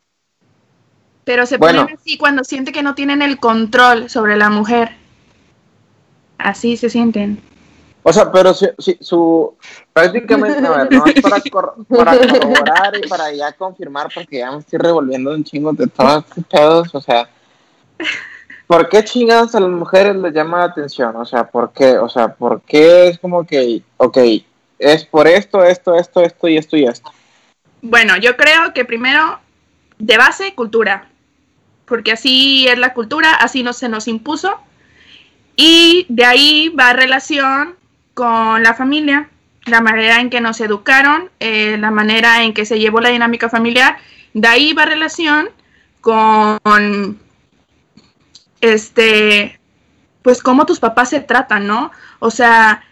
[1.29, 4.93] Pero se ponen así cuando sienten que no tienen el control sobre la mujer.
[6.38, 7.38] Así se sienten.
[8.03, 8.67] O sea, pero si,
[8.99, 9.55] su
[9.93, 11.37] prácticamente, a ver, no es para,
[11.91, 16.25] para corroborar y para ya confirmar, porque ya me estoy revolviendo un chingo de todos
[16.51, 17.29] pedos, o sea,
[18.67, 21.14] ¿por qué chingados a las mujeres les llama la atención?
[21.17, 21.99] O sea, ¿por qué?
[21.99, 24.17] O sea, ¿por qué es como que, ok,
[24.79, 27.12] es por esto, esto, esto, esto y esto y esto?
[27.83, 29.41] Bueno, yo creo que primero,
[29.99, 31.08] de base, cultura
[31.88, 34.59] porque así es la cultura, así no se nos impuso.
[35.57, 37.74] Y de ahí va relación
[38.14, 39.29] con la familia,
[39.66, 43.48] la manera en que nos educaron, eh, la manera en que se llevó la dinámica
[43.48, 43.98] familiar.
[44.35, 45.48] De ahí va relación
[46.01, 47.18] con,
[48.61, 49.59] este,
[50.22, 51.91] pues cómo tus papás se tratan, ¿no?
[52.18, 52.84] O sea,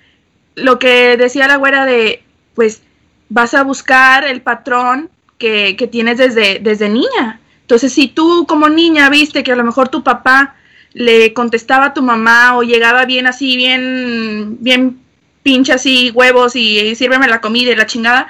[0.55, 2.25] lo que decía la güera de,
[2.55, 2.83] pues
[3.29, 7.41] vas a buscar el patrón que, que tienes desde, desde niña.
[7.67, 10.55] Entonces, si tú como niña viste que a lo mejor tu papá
[10.93, 15.01] le contestaba a tu mamá o llegaba bien así, bien, bien
[15.43, 18.29] pinche así huevos y, sírveme la comida y la chingada,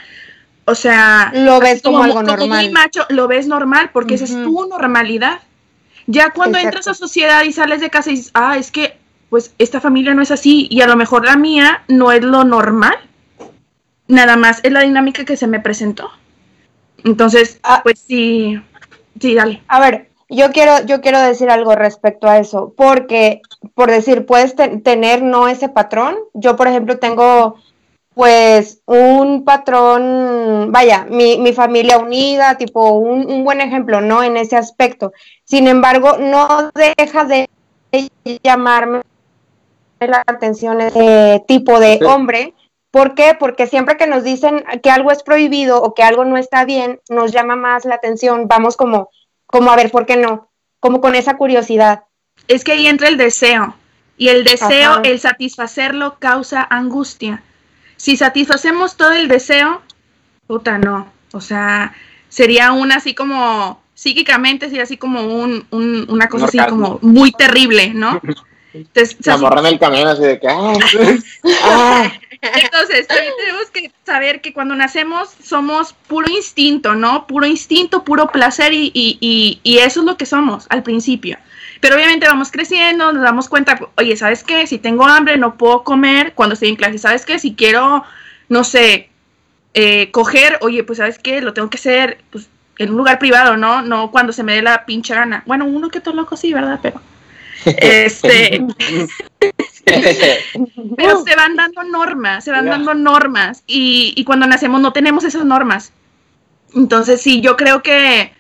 [0.65, 2.49] o sea, lo ves como, algo normal.
[2.49, 5.41] Muy macho, lo ves normal porque esa es tu normalidad.
[6.07, 8.97] Ya cuando entras a sociedad y sales de casa y dices, ah, es que
[9.29, 12.45] pues esta familia no es así y a lo mejor la mía no es lo
[12.45, 12.97] normal.
[14.09, 16.11] Nada más es la dinámica que se me presentó.
[17.05, 17.83] Entonces, ah.
[17.83, 18.59] pues sí,
[19.21, 19.63] Sí, dale.
[19.69, 23.43] A ver, yo quiero, yo quiero decir algo respecto a eso, porque,
[23.75, 26.17] por decir, puedes tener no ese patrón.
[26.35, 27.57] Yo, por ejemplo, tengo
[28.15, 34.23] pues un patrón, vaya, mi, mi familia unida, tipo un, un, buen ejemplo, ¿no?
[34.23, 35.13] En ese aspecto.
[35.45, 37.47] Sin embargo, no deja de
[38.43, 39.03] llamarme
[40.01, 42.55] la atención ese tipo de hombre.
[42.97, 43.37] ¿Por qué?
[43.39, 46.99] Porque siempre que nos dicen que algo es prohibido o que algo no está bien,
[47.11, 49.11] nos llama más la atención, vamos como,
[49.45, 50.51] como a ver, ¿por qué no?
[50.81, 52.05] Como con esa curiosidad.
[52.49, 53.77] Es que ahí entra el deseo.
[54.17, 57.43] Y el deseo, el satisfacerlo, causa angustia.
[57.99, 59.83] Si satisfacemos todo el deseo,
[60.47, 61.13] puta, no.
[61.33, 61.93] O sea,
[62.31, 67.31] sería un así como, psíquicamente, sería así como un, un una cosa así como muy
[67.33, 68.23] terrible, ¿no?
[68.77, 70.75] Entonces, se en el camión así de que, ah,
[71.63, 72.13] ah.
[72.43, 77.27] Entonces, también tenemos que saber que cuando nacemos somos puro instinto, ¿no?
[77.27, 81.39] Puro instinto, puro placer y, y, y, eso es lo que somos al principio.
[81.81, 84.67] Pero obviamente vamos creciendo, nos damos cuenta, oye, ¿sabes qué?
[84.67, 86.99] Si tengo hambre, no puedo comer cuando estoy en clase.
[86.99, 87.39] ¿Sabes qué?
[87.39, 88.05] Si quiero,
[88.49, 89.09] no sé,
[89.75, 91.41] eh, coger, oye, pues ¿sabes qué?
[91.41, 92.49] Lo tengo que hacer pues,
[92.79, 93.83] en un lugar privado, ¿no?
[93.83, 95.43] No cuando se me dé la pinche gana.
[95.47, 96.81] Bueno, uno que todo loco sí, ¿verdad?
[96.83, 97.01] Pero...
[97.67, 98.65] Este,
[100.97, 105.25] pero se van dando normas, se van dando normas y, y, cuando nacemos no tenemos
[105.25, 105.93] esas normas.
[106.75, 108.33] Entonces sí, yo creo que,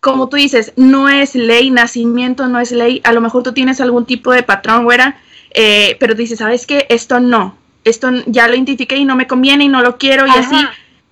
[0.00, 3.00] como tú dices, no es ley, nacimiento no es ley.
[3.04, 5.18] A lo mejor tú tienes algún tipo de patrón, güera,
[5.50, 6.86] eh, pero dices, ¿sabes qué?
[6.88, 10.30] Esto no, esto ya lo identifiqué y no me conviene y no lo quiero y
[10.30, 10.56] así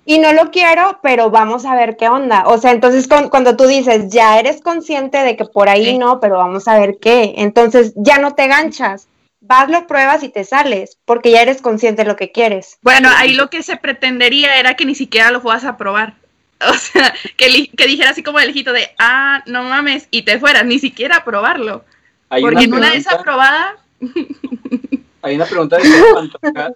[0.05, 2.43] y no lo quiero, pero vamos a ver qué onda.
[2.47, 6.37] O sea, entonces cuando tú dices, ya eres consciente de que por ahí no, pero
[6.37, 9.07] vamos a ver qué, entonces ya no te ganchas.
[9.41, 12.77] Vas, lo pruebas y te sales, porque ya eres consciente de lo que quieres.
[12.81, 16.15] Bueno, ahí lo que se pretendería era que ni siquiera lo fueras a probar.
[16.67, 20.39] O sea, que, que dijera así como el hijito de, ah, no mames, y te
[20.39, 21.83] fueras, ni siquiera a probarlo.
[22.29, 23.75] porque en una vez aprobada
[25.25, 25.83] hay una pregunta de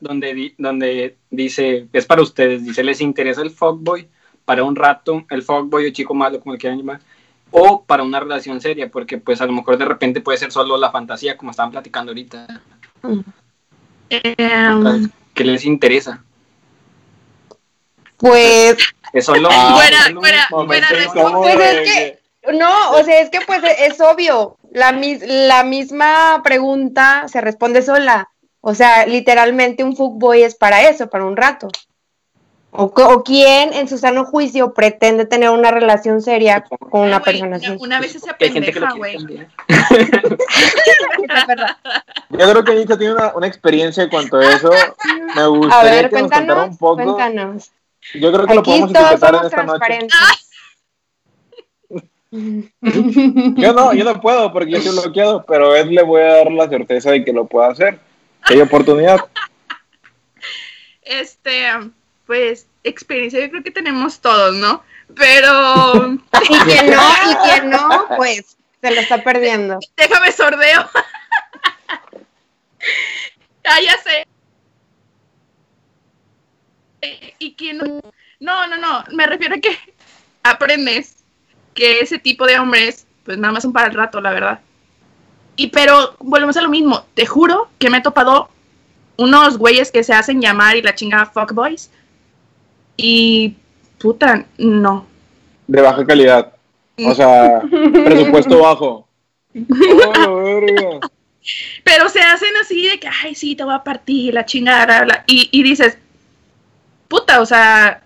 [0.02, 4.10] donde, donde dice, es para ustedes, dice, ¿les interesa el fuckboy
[4.44, 7.00] para un rato, el fuckboy o chico malo, como el quieran llamar,
[7.52, 8.90] o para una relación seria?
[8.90, 12.10] Porque pues a lo mejor de repente puede ser solo la fantasía, como estaban platicando
[12.10, 12.48] ahorita.
[14.10, 16.24] Em, ¿Qué les interesa?
[18.18, 18.78] Pues...
[19.14, 19.48] Es solo...
[19.76, 22.20] fuera, fuera, fuera, pues es que...
[22.54, 28.30] No, o sea, es que pues es obvio, la, la misma pregunta se responde sola.
[28.62, 31.70] O sea, literalmente un fuckboy es para eso, para un rato.
[32.72, 37.56] O, o, quién en su sano juicio pretende tener una relación seria con una persona
[37.56, 37.76] así.
[37.80, 39.18] Una, vez esa pendeja, güey.
[42.30, 44.70] Yo creo que Anita tiene una, una, experiencia en cuanto a eso.
[45.36, 47.04] Me gustaría a ver, que cuéntanos, nos un poco.
[47.04, 47.72] Cuéntanos.
[48.14, 50.08] Yo creo que lo podemos interpretar en esta noche.
[53.58, 56.36] yo no, yo no puedo porque yo estoy bloqueado, pero a él le voy a
[56.36, 58.00] dar la certeza de que lo pueda hacer.
[58.44, 59.20] Hay oportunidad.
[61.02, 61.68] Este,
[62.26, 64.84] pues, experiencia yo creo que tenemos todos, ¿no?
[65.16, 66.18] Pero...
[66.50, 69.80] y quien no, y quien no, pues, se lo está perdiendo.
[69.98, 70.90] Déjame sordeo.
[73.66, 74.28] ah, ya sé.
[77.40, 78.02] Y quien no...
[78.40, 79.78] No, no, no, me refiero a que
[80.44, 81.18] aprendes
[81.74, 84.60] que ese tipo de hombres, pues nada más son para el rato, la verdad.
[85.60, 88.48] Y pero volvemos a lo mismo, te juro que me he topado
[89.18, 91.92] unos güeyes que se hacen llamar y la chingada fuckboys.
[92.96, 93.56] Y
[93.98, 95.06] puta, no.
[95.68, 96.54] De baja calidad.
[97.06, 97.62] O sea,
[98.06, 99.06] presupuesto bajo.
[100.28, 101.00] Oh,
[101.84, 105.24] pero se hacen así de que, ay, sí, te voy a partir la chingada.
[105.28, 105.98] Y, y dices,
[107.10, 108.04] puta, o sea,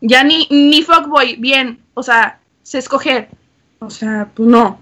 [0.00, 3.28] ya ni, ni fuckboy, bien, o sea, se escoger.
[3.78, 4.80] O sea, pues no.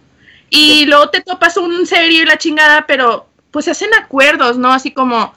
[0.51, 4.73] Y luego te topas un serio y la chingada, pero pues se hacen acuerdos, ¿no?
[4.73, 5.33] Así como,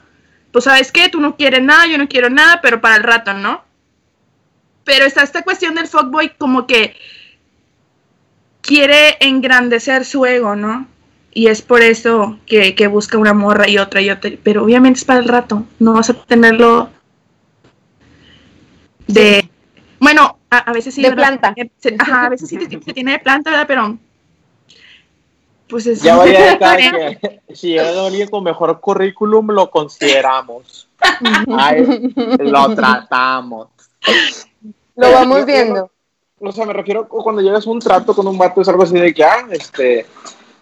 [0.52, 3.32] pues sabes qué, tú no quieres nada, yo no quiero nada, pero para el rato,
[3.34, 3.64] ¿no?
[4.84, 6.96] Pero está esta cuestión del fuckboy como que
[8.60, 10.86] quiere engrandecer su ego, ¿no?
[11.32, 14.30] Y es por eso que, que busca una morra y otra y otra.
[14.42, 16.90] Pero obviamente es para el rato, no vas a tenerlo
[19.06, 19.48] de...
[20.00, 21.02] Bueno, a, veces sí.
[21.02, 21.54] De planta.
[21.98, 23.66] ajá, a veces sí se, tiene de planta, ¿verdad?
[23.68, 23.98] Pero.
[25.70, 26.02] Pues es.
[26.02, 30.88] Ya voy a que si llega alguien con mejor currículum, lo consideramos.
[32.38, 33.68] lo tratamos.
[34.96, 35.90] Lo vamos viendo.
[36.40, 38.98] o sea, me refiero cuando llegas a un trato con un vato, es algo así
[38.98, 40.06] de que, ah, este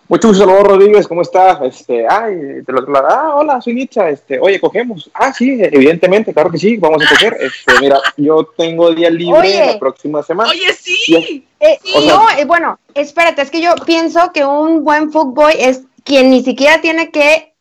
[0.09, 1.61] mucho gusto, Salvador Rodríguez, ¿cómo estás?
[1.63, 5.11] Este, ay, te lo ah, hola, soy Nitza, este, oye, cogemos.
[5.13, 7.37] Ah, sí, evidentemente, claro que sí, vamos a coger.
[7.41, 10.51] Este, mira, yo tengo día libre la próxima semana.
[10.51, 11.47] Oye, sí.
[11.61, 16.31] Eh, no, eh, bueno, espérate, es que yo pienso que un buen fuckboy es quien
[16.31, 17.55] ni siquiera tiene que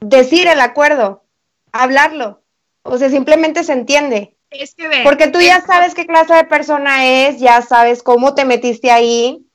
[0.00, 1.24] decir el acuerdo,
[1.72, 2.42] hablarlo.
[2.82, 4.36] O sea, simplemente se entiende.
[4.50, 8.44] Es que Porque tú ya sabes qué clase de persona es, ya sabes cómo te
[8.44, 9.47] metiste ahí,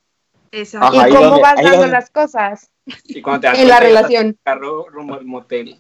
[0.54, 2.70] y cómo vas dando las cosas
[3.16, 4.38] en la relación.
[4.92, 5.80] rumbo al motel.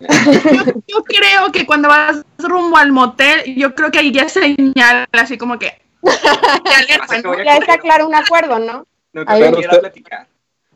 [0.88, 5.38] Yo, creo que cuando vas rumbo al motel, yo creo que ahí ya señala así
[5.38, 8.84] como que ya, está claro un acuerdo, ¿no?
[9.12, 10.26] No, que usted, platicar.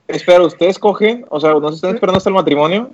[0.06, 1.26] Espera, ¿ustedes cogen?
[1.28, 2.92] O sea, ¿no se están esperando hasta el matrimonio?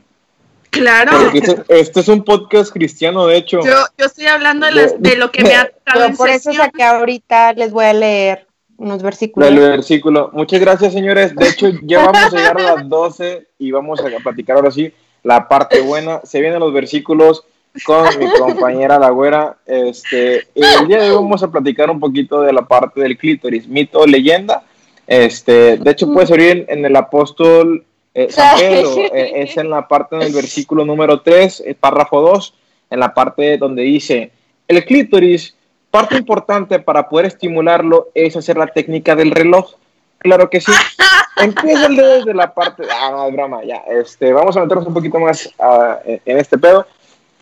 [0.70, 1.31] Claro.
[1.35, 3.61] Este, este, es un podcast cristiano, de hecho.
[3.62, 6.14] Yo, yo estoy hablando de, lo que me ha tocado.
[6.16, 8.47] Por eso es que ahorita les voy a leer
[8.83, 9.49] unos versículos.
[9.49, 10.30] El versículo.
[10.33, 11.35] Muchas gracias, señores.
[11.35, 14.93] De hecho, ya vamos a llegar a las 12 y vamos a platicar ahora sí
[15.22, 16.20] la parte buena.
[16.24, 17.45] Se vienen los versículos
[17.85, 19.57] con mi compañera La Güera.
[19.66, 23.68] Este, el día de hoy vamos a platicar un poquito de la parte del clítoris,
[23.68, 24.64] mito, leyenda.
[25.07, 29.87] Este, de hecho, puede ser en, el apóstol eh, San Pedro, eh, es en la
[29.87, 32.55] parte del versículo número 3, el párrafo 2,
[32.91, 34.33] en la parte donde dice,
[34.66, 35.55] el clítoris
[35.93, 39.74] Parte importante para poder estimularlo es hacer la técnica del reloj.
[40.16, 40.72] Claro que sí.
[41.36, 42.84] Empieza el dedo desde la parte.
[42.90, 43.76] Ah, no, es broma, ya.
[43.86, 46.86] Este, vamos a meternos un poquito más ah, en este pedo.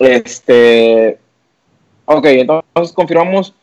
[0.01, 1.17] Este.
[2.07, 3.55] Ok, entonces confirmamos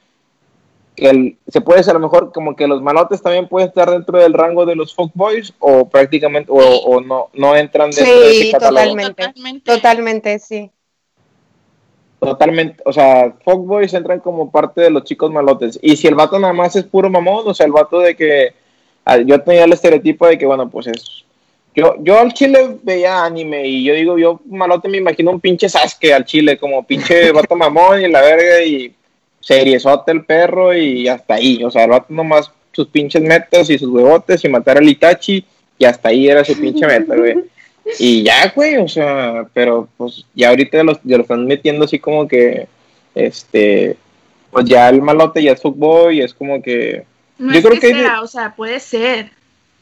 [0.95, 4.17] que se puede ser a lo mejor como que los malotes también pueden estar dentro
[4.17, 8.95] del rango de los boys o prácticamente o, no, no entran dentro de ese catálogo.
[8.95, 10.71] Totalmente, totalmente, sí.
[12.20, 15.78] Totalmente, o sea, fuckboys entran como parte de los chicos malotes.
[15.82, 18.53] Y si el vato nada más es puro mamón, o sea, el vato de que
[19.05, 21.24] ah, yo tenía el estereotipo de que, bueno, pues es.
[21.76, 25.70] Yo, yo al chile veía anime y yo digo, yo malote me imagino un pinche
[25.70, 28.95] Sasuke al chile, como pinche vato mamón y la verga y
[29.39, 31.63] seriesote el perro y hasta ahí.
[31.63, 35.45] O sea, el vato nomás sus pinches metas y sus huevotes y matar al Itachi
[35.78, 37.36] y hasta ahí era su pinche meta, güey.
[37.99, 42.27] Y ya, güey, o sea, pero pues ya ahorita ya lo están metiendo así como
[42.27, 42.67] que,
[43.15, 43.97] este,
[44.51, 47.05] pues ya el malote ya es fútbol y es como que...
[47.38, 49.31] No yo creo que, sea, o sea, puede ser,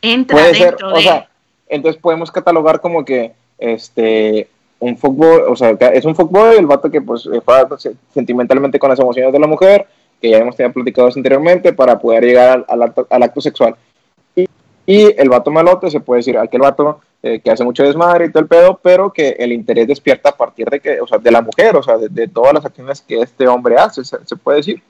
[0.02, 1.30] entra puede dentro ser, O sea,
[1.68, 4.50] entonces podemos catalogar como que, este,
[4.80, 7.68] un fútbol, o sea, es un fútbol el vato que pues juega
[8.14, 9.88] sentimentalmente con las emociones de la mujer,
[10.22, 13.76] que ya hemos tenido platicado anteriormente, para poder llegar al, acto, al acto sexual.
[14.36, 14.48] Y,
[14.86, 18.32] y, el vato malote se puede decir, aquel vato eh, que hace mucho desmadre y
[18.32, 21.32] todo el pedo, pero que el interés despierta a partir de que, o sea, de
[21.32, 24.84] la mujer, o sea, de, todas las acciones que este hombre hace, se, puede decir.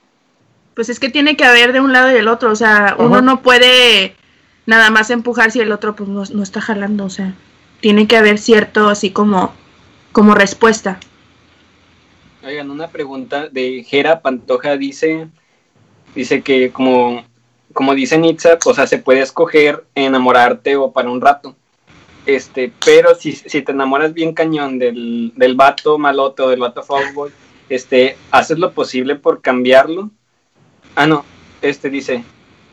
[0.74, 3.22] Pues es que tiene que haber de un lado y del otro, o sea, uno
[3.22, 4.18] no puede
[4.66, 7.36] nada más empujar si el otro pues no, está jalando, o sea,
[7.80, 9.54] tiene que haber cierto así como,
[10.12, 11.00] como respuesta.
[12.46, 15.30] Oigan, una pregunta de Jera Pantoja dice,
[16.14, 17.24] dice que como
[17.72, 21.56] como dice Nietzsche, o sea, se puede escoger enamorarte o para un rato.
[22.26, 26.82] Este, pero si, si te enamoras bien cañón del, del vato malote o del vato
[26.82, 27.32] fuckboy,
[27.70, 30.10] este, haces lo posible por cambiarlo.
[30.96, 31.24] Ah, no,
[31.62, 32.24] este dice,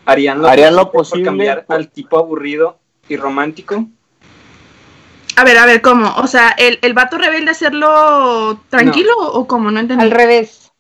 [0.06, 2.78] harían lo, posible, por cambiar al tipo aburrido
[3.08, 3.86] y romántico.
[5.36, 6.14] A ver, a ver, ¿cómo?
[6.16, 9.70] O sea, ¿el, el vato rebelde hacerlo tranquilo o cómo?
[9.70, 10.04] No entendí.
[10.04, 10.72] Al revés.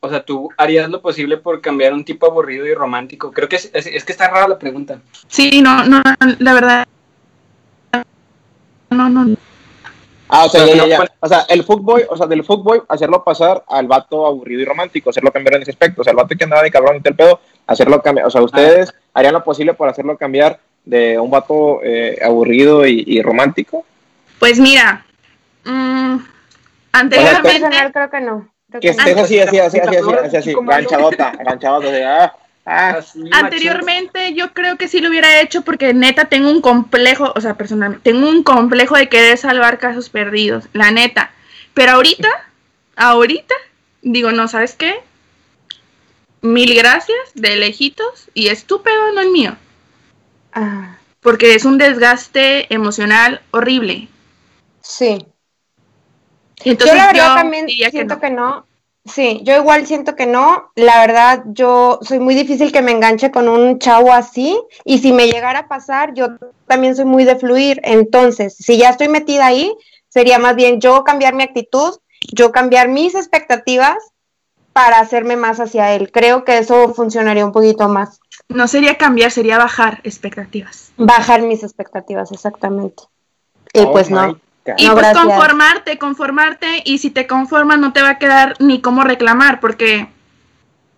[0.00, 3.32] O sea, tú harías lo posible por cambiar un tipo aburrido y romántico.
[3.32, 5.00] Creo que es, es, que está rara la pregunta.
[5.28, 6.02] Sí, no, no,
[6.38, 6.86] la verdad.
[8.94, 9.36] No, no.
[10.28, 11.04] Ah, o sea, ya, ya, ya.
[11.20, 15.10] O sea, el fuckboy, o sea, del fuckboy hacerlo pasar al vato aburrido y romántico,
[15.10, 16.00] hacerlo cambiar en ese aspecto.
[16.00, 18.26] O sea, el vato que andaba de cabrón y el pedo, hacerlo cambiar.
[18.26, 18.98] O sea, ustedes ah.
[19.14, 23.84] harían lo posible por hacerlo cambiar de un vato eh, aburrido y, romántico.
[24.38, 25.04] Pues mira,
[25.64, 26.16] mmm,
[26.92, 27.92] anteriormente.
[27.92, 28.48] creo que no.
[28.80, 32.34] Que estés así, así, así, así, así, así, ganchadota, ganchadota, de ah,
[32.66, 33.00] ah.
[33.32, 37.56] Anteriormente yo creo que sí lo hubiera hecho porque neta tengo un complejo, o sea,
[37.56, 41.30] personalmente, tengo un complejo de querer salvar casos perdidos, la neta.
[41.74, 42.28] Pero ahorita,
[42.96, 43.54] ahorita,
[44.02, 44.94] digo, no, ¿sabes qué?
[46.40, 49.56] Mil gracias, de lejitos, y estúpido no es mío.
[50.52, 50.98] Ah.
[51.20, 54.08] Porque es un desgaste emocional horrible.
[54.82, 55.26] Sí
[56.64, 58.66] yo la verdad también siento que no.
[59.04, 60.70] Sí, yo igual siento que no.
[60.76, 64.58] La verdad, yo soy muy difícil que me enganche con un chavo así.
[64.84, 66.28] Y si me llegara a pasar, yo
[66.66, 67.80] también soy muy de fluir.
[67.84, 69.76] Entonces, si ya estoy metida ahí,
[70.08, 71.98] sería más bien yo cambiar mi actitud,
[72.32, 73.98] yo cambiar mis expectativas
[74.72, 76.10] para hacerme más hacia él.
[76.10, 78.20] Creo que eso funcionaría un poquito más.
[78.48, 80.92] No sería cambiar, sería bajar expectativas.
[80.96, 83.04] Bajar mis expectativas, exactamente.
[83.72, 84.40] Y oh pues no.
[84.78, 89.04] Y pues conformarte, conformarte, y si te conformas no te va a quedar ni cómo
[89.04, 90.08] reclamar, porque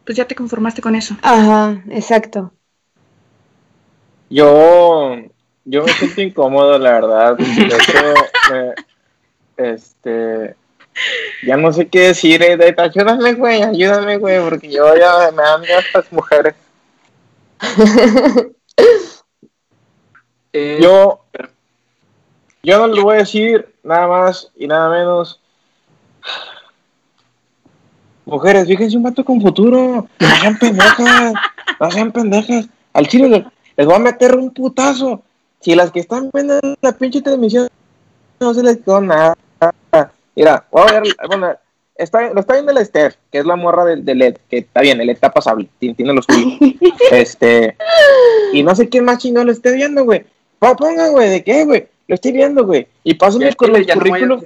[0.04, 1.16] pues ya te conformaste con eso.
[1.22, 2.52] Ajá, exacto.
[4.30, 5.16] Yo,
[5.64, 7.36] yo me siento incómodo, la verdad.
[9.56, 10.56] este,
[11.44, 12.42] ya no sé qué decir.
[12.42, 16.54] Eh, ayúdame, güey, ayúdame, güey, porque yo ya me dan estas mujeres.
[20.52, 21.24] Eh, yo,
[22.66, 25.40] yo no les voy a decir nada más y nada menos.
[28.24, 30.08] Mujeres, fíjense un vato con futuro.
[30.18, 31.32] No sean pendejas.
[31.78, 32.66] No sean pendejas.
[32.92, 33.46] Al chile
[33.76, 35.22] les, voy a meter un putazo.
[35.60, 37.68] Si las que están viendo la pinche transmisión
[38.40, 39.36] no se les quedó nada.
[40.34, 41.02] Mira, voy a ver.
[41.28, 41.54] Bueno,
[41.94, 45.00] está, lo está viendo el Esther, que es la morra del, LED, que está bien,
[45.00, 46.58] el LED está pasable, tiene los suyos.
[47.12, 47.76] este.
[48.52, 50.26] Y no sé quién más chingón lo esté viendo, güey.
[50.58, 51.88] Pongan, güey, ¿de qué, güey?
[52.08, 52.86] Lo estoy viendo, güey.
[53.02, 54.40] Y pásenme con el currículum.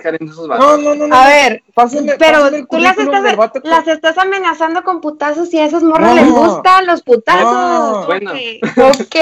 [0.48, 1.14] No, no, no, no.
[1.14, 5.82] A ver, pásenme, pero tú las estás, las estás amenazando con putazos y a esas
[5.82, 8.06] morras les gustan los putazos.
[8.06, 8.32] Bueno.
[8.32, 9.16] Ok.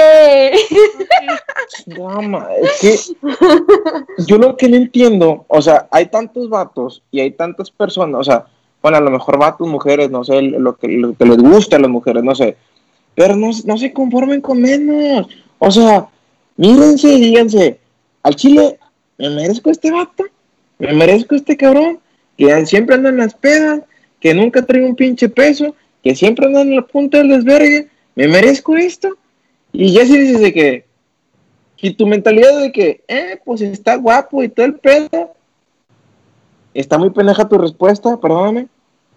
[1.97, 7.31] no, es que yo lo que no entiendo, o sea, hay tantos vatos y hay
[7.31, 8.45] tantas personas, o sea,
[8.81, 11.79] bueno, a lo mejor vatos, mujeres, no sé, lo que, lo que les gusta a
[11.79, 12.55] las mujeres, no sé.
[13.15, 15.27] Pero no, no se conformen con menos.
[15.57, 16.07] O sea,
[16.55, 17.79] mírense y díganse,
[18.23, 18.79] al chile,
[19.17, 20.25] me merezco este vato,
[20.77, 21.99] me merezco este cabrón,
[22.37, 23.81] que siempre anda en las pedas,
[24.19, 28.27] que nunca trae un pinche peso, que siempre anda en la punta del desvergue, me
[28.27, 29.17] merezco esto.
[29.71, 30.85] Y ya si dices de que,
[31.81, 35.33] y tu mentalidad de que, eh, pues está guapo y todo el pedo,
[36.73, 38.67] está muy pendeja tu respuesta, perdóname,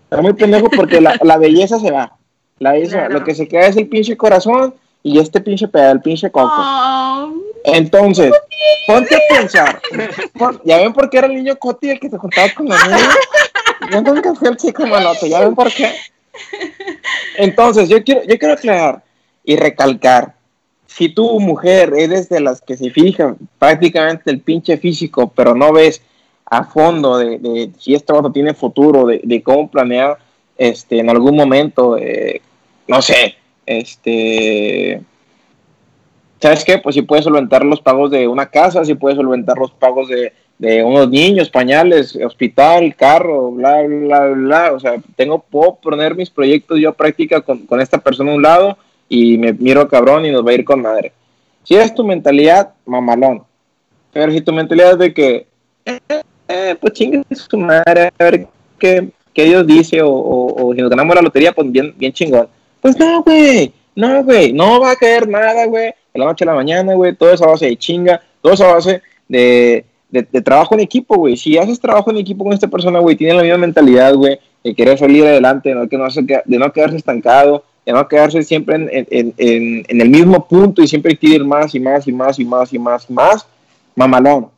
[0.05, 2.17] está muy pendejo porque la, belleza se va.
[2.59, 6.01] La belleza, lo que se queda es el pinche corazón y este pinche pedo, el
[6.01, 6.53] pinche coco.
[7.65, 8.33] Entonces,
[8.87, 9.81] ponte a pensar.
[10.65, 13.09] ya ven por qué era el niño Coti el que se juntaba con la niña.
[13.91, 15.93] Yo nunca fui el chico malote, ya ven por qué.
[17.37, 19.03] Entonces, yo quiero, yo quiero aclarar
[19.45, 20.35] y recalcar.
[20.87, 25.73] Si tú, mujer, eres de las que se fijan prácticamente el pinche físico, pero no
[25.73, 26.03] ves
[26.45, 30.19] a fondo de, si este vato tiene futuro, de, cómo planear
[30.59, 32.43] este, en algún momento, eh,
[32.87, 35.03] no sé, este
[36.43, 36.79] ¿sabes qué?
[36.79, 40.33] Pues si puedes solventar los pagos de una casa, si puedes solventar los pagos de,
[40.85, 44.73] unos niños, pañales, hospital, carro, bla, bla, bla.
[44.73, 48.43] O sea, tengo, puedo poner mis proyectos yo a práctica con, esta persona a un
[48.43, 48.79] lado
[49.09, 51.13] y me miro cabrón y nos va a ir con madre.
[51.63, 53.45] Si es tu mentalidad, mamalón.
[54.13, 55.47] Pero si tu mentalidad es de que,
[55.85, 56.01] eh,
[56.49, 58.47] eh, pues chingue su madre, a ver
[58.79, 62.49] qué, qué Dios dice, o, o, si nos ganamos la lotería, pues bien, bien chingón.
[62.81, 66.49] Pues no, güey, no, güey, no va a caer nada, güey de la noche a
[66.49, 69.85] la mañana, güey, todo eso a base de chinga, todo eso a base de,
[70.45, 71.37] trabajo en equipo, güey.
[71.37, 74.75] Si haces trabajo en equipo con esta persona, güey, tiene la misma mentalidad, güey, de
[74.75, 78.77] querer salir adelante, de no, que no de no quedarse estancado, y no quedarse siempre
[78.77, 82.79] en, el mismo punto y siempre ir más y más y más y más y
[82.79, 83.47] más y más,
[83.97, 84.49] mamalón.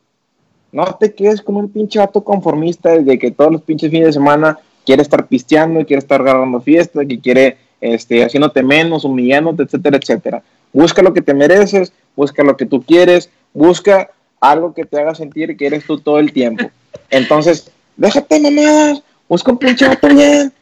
[0.72, 4.12] No te quedes con un pinche vato conformista de que todos los pinches fines de
[4.12, 9.96] semana quiere estar pisteando, quiere estar agarrando fiesta, que quiere este, haciéndote menos, humillándote, etcétera,
[9.96, 10.42] etcétera.
[10.74, 14.10] Busca lo que te mereces, busca lo que tú quieres, busca
[14.40, 16.70] algo que te haga sentir que eres tú todo el tiempo.
[17.08, 20.52] Entonces, déjate mamadas, busca un pinche vato bien,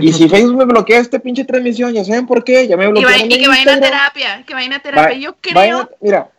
[0.00, 3.30] y si Facebook me bloquea esta pinche transmisión, ya saben por qué, ya me bloquearon.
[3.30, 5.16] Y, y que vayan a terapia, que vayan a terapia.
[5.16, 5.88] Yo creo.
[6.00, 6.30] mira,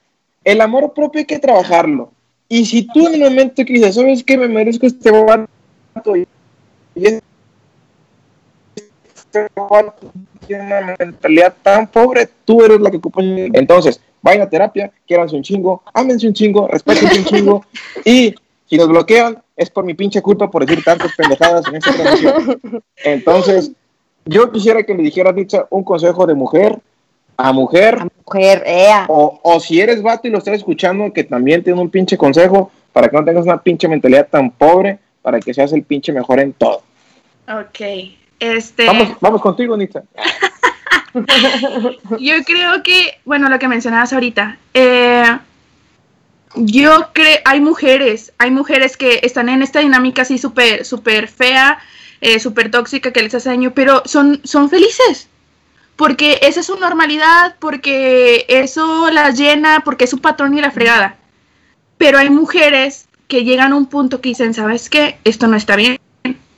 [0.44, 2.12] el amor propio hay que trabajarlo.
[2.48, 4.38] Y si tú en el momento que dices, ¿sabes qué?
[4.38, 6.28] Me merezco este vato y
[9.34, 10.12] este vato
[10.46, 13.22] tiene una mentalidad tan pobre, tú eres la que ocupa.
[13.24, 17.66] Entonces, vayan a terapia, quieranse un chingo, ámense un chingo, respétense un chingo
[18.06, 21.94] y si nos bloquean, es por mi pinche culpa por decir tantas pendejadas en esta
[21.94, 22.60] transmisión.
[23.04, 23.72] Entonces,
[24.26, 26.80] yo quisiera que me dijeras, Dicha, un consejo de mujer
[27.38, 28.00] a mujer.
[28.00, 29.06] A mujer, ea.
[29.10, 32.72] O, o si eres vato y lo estás escuchando, que también tiene un pinche consejo
[32.92, 36.40] para que no tengas una pinche mentalidad tan pobre, para que seas el pinche mejor
[36.40, 36.84] en todo.
[37.48, 38.23] Ok.
[38.44, 38.86] Este...
[38.86, 40.04] Vamos, vamos contigo, Nita.
[42.20, 45.38] Yo creo que, bueno, lo que mencionabas ahorita, eh,
[46.56, 51.80] yo creo, hay mujeres, hay mujeres que están en esta dinámica así súper, súper fea,
[52.20, 55.30] eh, súper tóxica que les hace daño, pero son, son felices.
[55.96, 60.72] Porque esa es su normalidad, porque eso las llena, porque es su patrón y la
[60.72, 61.16] fregada.
[61.98, 65.18] Pero hay mujeres que llegan a un punto que dicen, ¿sabes qué?
[65.24, 66.00] Esto no está bien.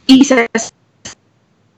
[0.08, 0.48] Y se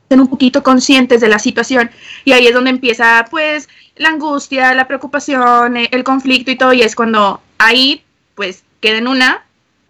[0.09, 1.89] un poquito conscientes de la situación.
[2.25, 6.73] Y ahí es donde empieza, pues, la angustia, la preocupación, el conflicto y todo.
[6.73, 8.03] Y es cuando ahí
[8.35, 9.43] pues queda en una,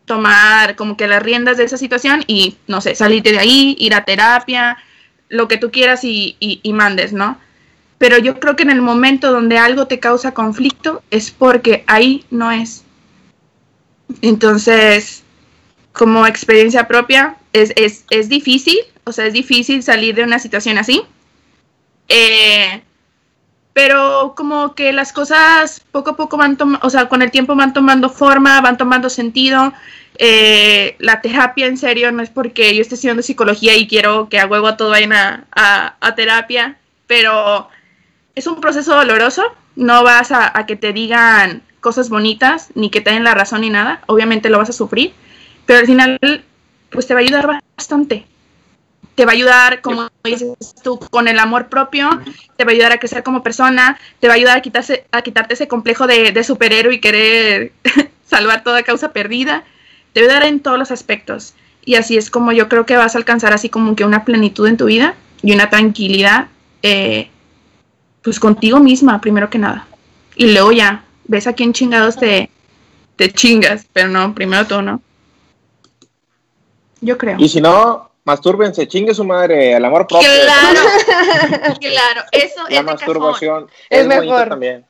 [0.06, 3.94] tomar como que las riendas de esa situación y, no sé, salirte de ahí, ir
[3.94, 4.78] a terapia,
[5.30, 7.38] lo que tú quieras y, y, mandes, ¿no?
[7.98, 12.24] Pero yo creo que en el momento donde algo te causa conflicto es porque ahí
[12.32, 12.84] no es.
[14.22, 15.24] Entonces,
[15.92, 18.78] como experiencia propia, es, es, es difícil,
[19.08, 21.02] o sea, es difícil salir de una situación así.
[22.10, 22.82] Eh,
[23.74, 27.56] pero como que las cosas poco a poco van tomando, o sea, con el tiempo
[27.56, 29.72] van tomando forma, van tomando sentido.
[30.18, 34.40] Eh, la terapia, en serio, no es porque yo esté estudiando psicología y quiero que
[34.40, 37.70] a huevo todo vayan a, a, terapia, pero
[38.36, 39.44] es un proceso doloroso.
[39.76, 43.62] No vas a, a, que te digan cosas bonitas, ni que te den la razón
[43.62, 44.02] ni nada.
[44.08, 45.14] Obviamente lo vas a sufrir,
[45.68, 46.20] pero al final,
[46.90, 48.26] pues te va a ayudar bastante
[49.18, 52.08] te va a ayudar, como dices tú, con el amor propio,
[52.56, 55.24] te va a ayudar a crecer como persona, te va a ayudar a, quitarse, a
[55.24, 57.72] quitarte ese complejo de, superhéroe y querer
[58.30, 59.64] salvar toda causa perdida,
[60.14, 61.56] te va a ayudar en todos los aspectos.
[61.84, 64.68] Y así es como yo creo que vas a alcanzar así como que una plenitud
[64.68, 66.50] en tu vida y una tranquilidad,
[66.84, 67.32] eh,
[68.22, 69.88] pues contigo misma, primero que nada.
[70.36, 72.52] Y luego ya, ves a quién chingados te,
[73.16, 75.02] te chingas, pero no, primero tú, ¿no?
[77.02, 77.38] Yo creo.
[77.40, 80.28] Y si no, mastúrbense, chingue su madre, el amor propio.
[80.44, 84.50] Claro, claro, eso La masturbación es, mejor.
[84.50, 84.86] también.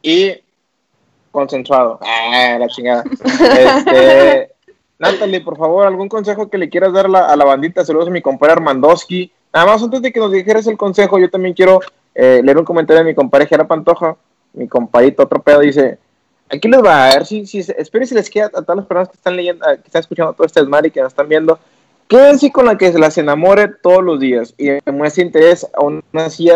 [0.00, 0.36] Y
[1.32, 1.98] consensuado.
[2.00, 3.02] Ah, la chingada.
[3.24, 4.52] Este,
[4.96, 7.84] Natalie, por favor, algún consejo que le quieras dar a la bandita.
[7.84, 9.32] Saludos a mi compadre Armandowski.
[9.52, 11.80] Nada más antes de que nos dijeras el consejo, yo también quiero
[12.14, 14.16] eh, leer un comentario de mi compadre Jera Pantoja.
[14.52, 15.98] Mi compadito, otro pedo, dice:
[16.48, 19.08] Aquí les va a ver si, si espero si les queda a todas las personas
[19.08, 21.58] que están leyendo, que están escuchando todo este desmadre y que nos están viendo
[22.12, 26.50] Quédense con la que se las enamore todos los días y muestre interés aún así,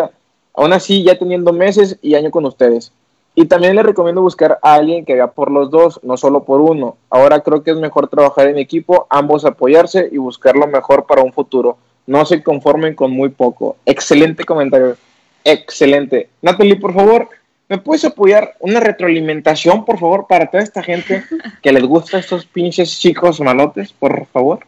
[0.53, 2.93] aún así ya teniendo meses y años con ustedes.
[3.35, 6.61] Y también les recomiendo buscar a alguien que vea por los dos, no solo por
[6.61, 6.99] uno.
[7.09, 11.23] Ahora creo que es mejor trabajar en equipo, ambos apoyarse y buscar lo mejor para
[11.23, 11.79] un futuro.
[12.07, 13.77] No se conformen con muy poco.
[13.87, 14.99] Excelente comentario.
[15.43, 16.29] Excelente.
[16.43, 17.31] Natalie, por favor,
[17.71, 21.25] ¿me puedes apoyar una retroalimentación, por favor, para toda esta gente
[21.63, 24.59] que les gusta estos pinches chicos malotes, por favor?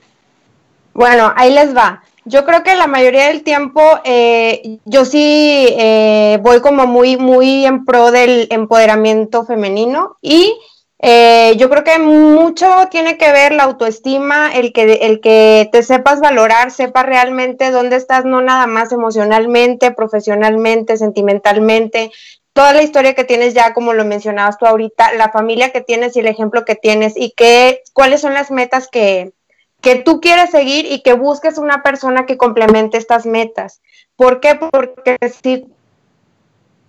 [0.98, 2.02] Bueno, ahí les va.
[2.24, 7.64] Yo creo que la mayoría del tiempo eh, yo sí eh, voy como muy, muy
[7.66, 10.58] en pro del empoderamiento femenino y
[11.00, 15.84] eh, yo creo que mucho tiene que ver la autoestima, el que, el que te
[15.84, 22.10] sepas valorar, sepas realmente dónde estás, no nada más emocionalmente, profesionalmente, sentimentalmente,
[22.52, 26.16] toda la historia que tienes ya, como lo mencionabas tú ahorita, la familia que tienes
[26.16, 29.32] y el ejemplo que tienes y qué, cuáles son las metas que,
[29.80, 33.80] que tú quieres seguir y que busques una persona que complemente estas metas.
[34.16, 34.56] ¿Por qué?
[34.56, 35.66] Porque si,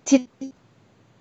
[0.04, 0.28] si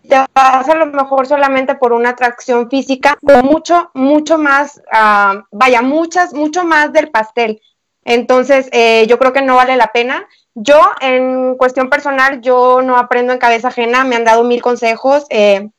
[0.07, 5.81] te vas a lo mejor solamente por una atracción física, mucho, mucho más, ah, vaya,
[5.81, 7.61] muchas, mucho más del pastel.
[8.03, 10.27] Entonces, eh, yo creo que no vale la pena.
[10.55, 15.25] Yo, en cuestión personal, yo no aprendo en cabeza ajena, me han dado mil consejos
[15.29, 15.69] eh,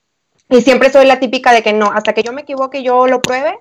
[0.48, 3.20] y siempre soy la típica de que no, hasta que yo me equivoque, yo lo
[3.20, 3.58] pruebe,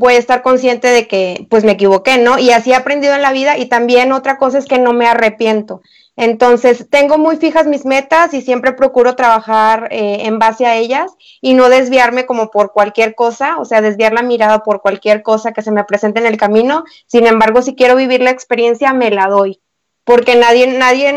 [0.00, 2.38] voy a estar consciente de que pues me equivoqué, ¿no?
[2.38, 5.06] Y así he aprendido en la vida y también otra cosa es que no me
[5.06, 5.82] arrepiento.
[6.16, 11.12] Entonces, tengo muy fijas mis metas y siempre procuro trabajar eh, en base a ellas
[11.42, 15.52] y no desviarme como por cualquier cosa, o sea, desviar la mirada por cualquier cosa
[15.52, 16.84] que se me presente en el camino.
[17.06, 19.60] Sin embargo, si quiero vivir la experiencia, me la doy,
[20.04, 21.12] porque nadie, nadie,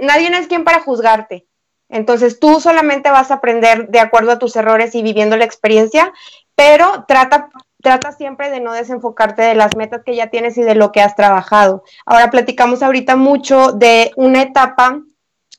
[0.00, 1.46] nadie es quien para juzgarte.
[1.88, 6.12] Entonces, tú solamente vas a aprender de acuerdo a tus errores y viviendo la experiencia,
[6.56, 7.50] pero trata
[7.84, 11.02] trata siempre de no desenfocarte de las metas que ya tienes y de lo que
[11.02, 11.84] has trabajado.
[12.06, 15.02] Ahora platicamos ahorita mucho de una etapa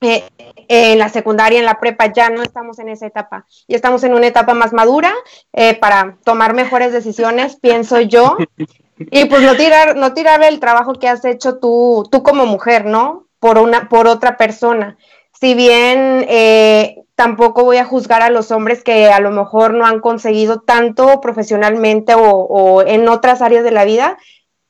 [0.01, 0.25] eh,
[0.67, 4.13] en la secundaria, en la prepa, ya no estamos en esa etapa, y estamos en
[4.13, 5.13] una etapa más madura
[5.53, 8.35] eh, para tomar mejores decisiones, pienso yo,
[8.97, 12.85] y pues no tirar, no tirar el trabajo que has hecho tú, tú como mujer,
[12.85, 13.27] ¿no?
[13.39, 14.97] Por una, por otra persona.
[15.39, 19.85] Si bien eh, tampoco voy a juzgar a los hombres que a lo mejor no
[19.85, 24.17] han conseguido tanto profesionalmente o, en otras áreas de la vida.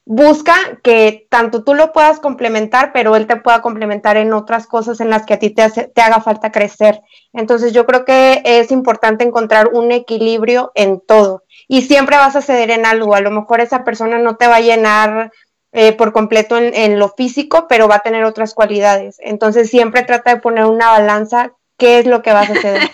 [0.07, 4.99] Busca que tanto tú lo puedas complementar, pero él te pueda complementar en otras cosas
[4.99, 7.01] en las que a ti te, te haga falta crecer.
[7.33, 11.43] Entonces yo creo que es importante encontrar un equilibrio en todo.
[11.67, 13.15] Y siempre vas a ceder en algo.
[13.15, 15.31] A lo mejor esa persona no te va a llenar
[15.71, 19.17] eh, por completo en, lo físico, pero va a tener otras cualidades.
[19.19, 22.81] Entonces siempre trata de poner una balanza qué es lo que vas a hacer.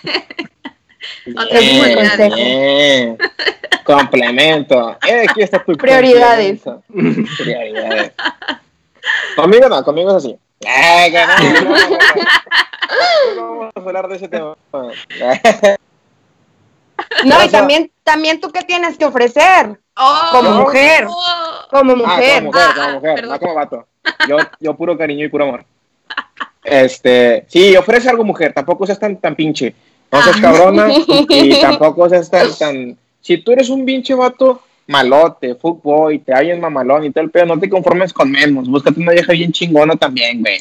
[1.50, 3.16] es buen consejo.
[3.84, 4.96] Complemento.
[5.06, 6.62] Eh, aquí está tu Prioridades.
[7.38, 8.12] Prioridades.
[9.36, 10.38] Conmigo no, conmigo es así.
[10.60, 11.12] Eh,
[13.36, 14.56] no, vamos a hablar de ese tema.
[17.24, 21.06] No, y también, también tú qué tienes que ofrecer oh, como mujer.
[21.70, 22.44] Como mujer.
[22.44, 23.86] Ah, como mujer, como ah, mujer, no como vato.
[24.28, 25.64] Yo, yo puro cariño y puro amor.
[26.64, 29.74] Este, sí, ofrece algo mujer, tampoco seas tan, tan pinche.
[30.10, 30.42] No seas ah.
[30.42, 30.88] cabrona
[31.28, 32.96] y tampoco seas tan, tan.
[33.20, 37.30] Si tú eres un pinche vato malote, fútbol, y te hallas mamalón y todo el
[37.30, 38.68] pedo, no te conformes con menos.
[38.68, 40.58] Búscate una vieja bien chingona también, güey.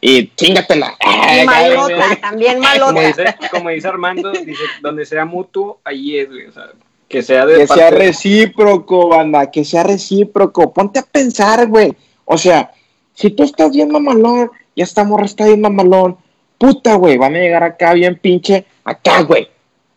[0.00, 0.94] Y chingatela.
[1.00, 2.92] Y malota, también malota.
[2.92, 6.46] Como dice, como dice Armando, dice, donde sea mutuo, ahí es, güey.
[6.46, 6.70] O sea,
[7.08, 10.72] que sea de Que sea recíproco, banda, que sea recíproco.
[10.72, 11.94] Ponte a pensar, güey.
[12.26, 12.72] O sea,
[13.14, 16.16] si tú estás bien mamalón ya esta morra está bien mamalón.
[16.58, 18.64] Puta, güey, van a llegar acá bien pinche.
[18.84, 19.48] Acá, güey.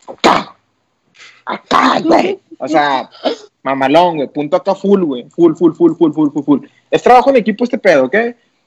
[0.08, 0.56] Acá.
[1.46, 2.40] Acá, güey.
[2.60, 3.10] O sea,
[3.64, 4.28] mamalón, güey.
[4.28, 5.30] Punto acá full, güey.
[5.30, 6.68] Full, full, full, full, full, full, full.
[6.90, 8.16] Es trabajo en equipo este pedo, ¿ok?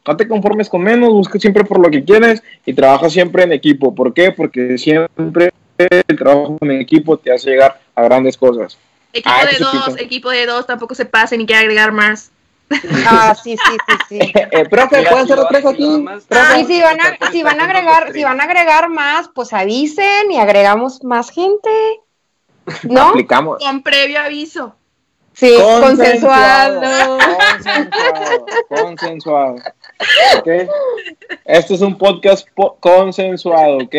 [0.07, 3.53] No te conformes con menos, busca siempre por lo que quieres y trabaja siempre en
[3.53, 3.95] equipo.
[3.95, 4.33] ¿Por qué?
[4.33, 8.79] Porque siempre el trabajo en equipo te hace llegar a grandes cosas.
[9.13, 12.31] Equipo ah, de dos, equipo de dos, tampoco se pase ni quiere agregar más.
[13.07, 14.33] Ah, sí, sí, sí, sí.
[14.53, 16.05] Eh, profe, ¿pueden ser tres aquí?
[16.31, 20.31] Ah, si van a, si van a agregar, si van a agregar más, pues avisen
[20.31, 21.71] y agregamos más gente.
[22.85, 23.09] ¿No?
[23.09, 23.59] Aplicamos.
[23.59, 24.75] Con previo aviso.
[25.33, 26.81] Sí, consensuado.
[27.49, 28.47] Consensuado.
[28.69, 29.57] Consensuado.
[30.39, 30.67] ¿Okay?
[31.45, 32.47] Este es un podcast
[32.81, 33.95] consensuado, ¿ok?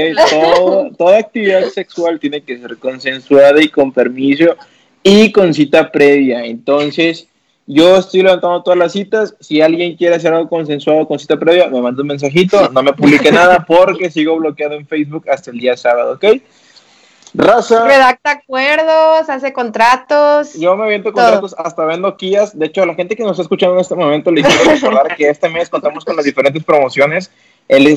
[0.98, 4.56] toda actividad sexual tiene que ser consensuada y con permiso
[5.04, 6.46] y con cita previa.
[6.46, 7.28] Entonces,
[7.68, 9.36] yo estoy levantando todas las citas.
[9.40, 12.70] Si alguien quiere hacer algo consensuado con cita previa, me manda un mensajito.
[12.70, 16.26] No me publique nada porque sigo bloqueado en Facebook hasta el día sábado, ¿ok?
[17.34, 17.86] Raza.
[17.86, 20.56] Redacta acuerdos, hace contratos.
[20.56, 22.58] Yo me aviento contratos, hasta vendo Kias.
[22.58, 25.16] De hecho, a la gente que nos está escuchando en este momento, le quiero recordar
[25.16, 27.32] que este mes contamos con las diferentes promociones.
[27.70, 27.88] El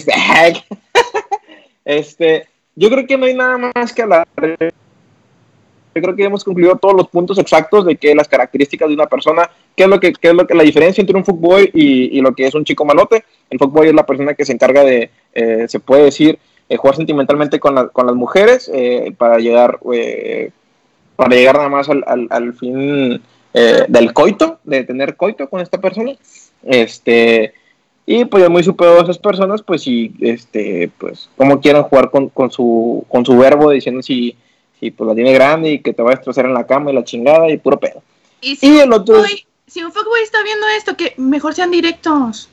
[1.85, 4.29] este, yo creo que no hay nada más que hablar
[5.95, 9.07] yo creo que hemos concluido todos los puntos exactos de que las características de una
[9.07, 12.19] persona, qué es lo que, qué es lo que la diferencia entre un fuckboy y,
[12.19, 13.25] y lo que es un chico malote.
[13.51, 16.39] El fuckboy es la persona que se encarga de, eh, se puede decir,
[16.69, 19.79] eh, jugar sentimentalmente con, con las mujeres eh, para llegar,
[21.17, 23.23] para llegar nada más al, al, al fin
[23.53, 26.13] del coito, de tener coito con esta persona.
[26.65, 27.55] Este,
[28.07, 32.29] y pues muy superior a esas personas, pues si, este, pues, como quieran jugar con,
[32.31, 34.37] con, su, con su verbo, diciendo si
[34.81, 36.95] y pues la tiene grande y que te va a destrozar en la cama y
[36.95, 38.03] la chingada y puro pedo.
[38.41, 39.25] Y si, el otro
[39.67, 42.49] si un fuckboy está viendo esto, que mejor sean directos.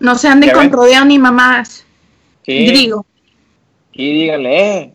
[0.00, 1.84] No se anden con rodeo ni mamás.
[2.44, 2.70] Sí.
[2.70, 3.06] Digo.
[3.92, 4.94] Y díganle, eh.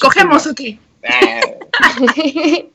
[0.00, 0.78] ¿Cogemos o qué?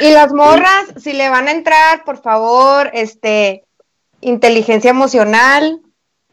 [0.00, 3.64] y las morras, si le van a entrar, por favor, este,
[4.20, 5.80] inteligencia emocional.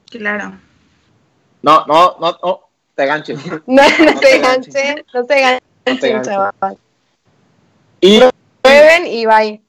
[0.10, 0.60] Claro.
[1.62, 2.69] No, no, no, no
[3.00, 3.40] te ganches.
[3.66, 5.42] No, no te ganches, no te
[5.86, 6.78] ganches, chaval.
[8.02, 8.20] Y
[8.62, 9.62] prueben y bye.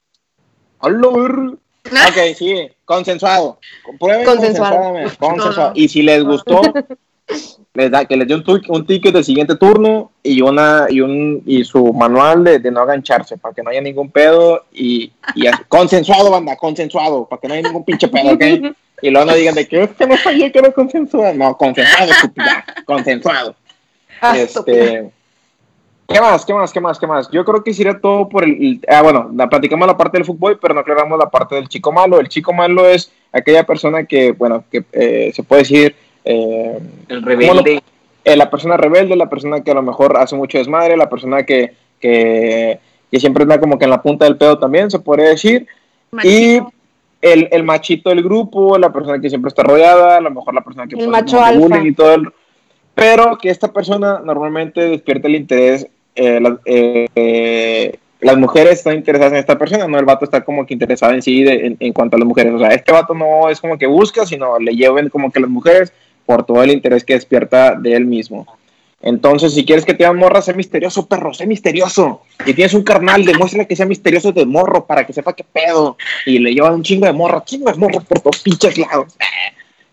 [0.79, 3.57] Hola, ok, sí, consensuado.
[3.99, 4.93] Prueben consensuado.
[5.17, 5.71] consensuado.
[5.75, 6.61] Y si les gustó,
[7.73, 11.41] les da que les dé un, un, ticket del siguiente turno y una y un
[11.45, 15.45] y su manual de, de no agancharse para que no haya ningún pedo y, y
[15.69, 18.75] consensuado banda consensuado para que no haya ningún pinche pedo ¿ok?
[19.01, 22.11] y luego no digan de que es que no fallé que era consensuado no consensuado
[22.11, 23.55] estúpida consensuado
[24.21, 25.11] ah, este
[26.13, 26.45] ¿Qué más?
[26.45, 26.73] ¿Qué más?
[26.73, 26.99] ¿Qué más?
[26.99, 27.31] ¿Qué más?
[27.31, 28.81] Yo creo que sería todo por el.
[28.87, 31.91] ah, bueno, la, platicamos la parte del fútbol, pero no aclaramos la parte del chico
[31.91, 32.19] malo.
[32.19, 35.95] El chico malo es aquella persona que, bueno, que eh, se puede decir.
[36.25, 37.81] Eh, el rebelde.
[38.23, 41.43] Eh, la persona rebelde, la persona que a lo mejor hace mucho desmadre, la persona
[41.43, 42.79] que, que,
[43.09, 45.65] que siempre está como que en la punta del pedo también, se podría decir.
[46.23, 46.59] Y
[47.21, 50.61] el, el, machito del grupo, la persona que siempre está rodeada, a lo mejor la
[50.61, 51.83] persona que el macho alfa.
[51.83, 52.29] y todo el,
[52.95, 59.39] pero que esta persona normalmente despierta el interés eh, eh, las mujeres están interesadas en
[59.39, 62.27] esta persona, no el vato está como que interesado en sí en, cuanto a las
[62.27, 62.53] mujeres.
[62.53, 65.49] O sea, este vato no es como que busca, sino le lleven como que las
[65.49, 65.91] mujeres
[66.25, 68.45] por todo el interés que despierta de él mismo.
[69.03, 72.21] Entonces, si quieres que te hagan morra, sé misterioso, perro, sé misterioso.
[72.45, 75.97] Y tienes un carnal, demuéstrale que sea misterioso de morro para que sepa qué pedo.
[76.25, 79.17] Y le llevan un chingo de morro, chingo de morro por todos pinches lados.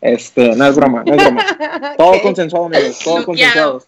[0.00, 1.94] Este, no es broma, no es broma.
[1.98, 3.82] Todo consensuado, amigos, todo consensuado.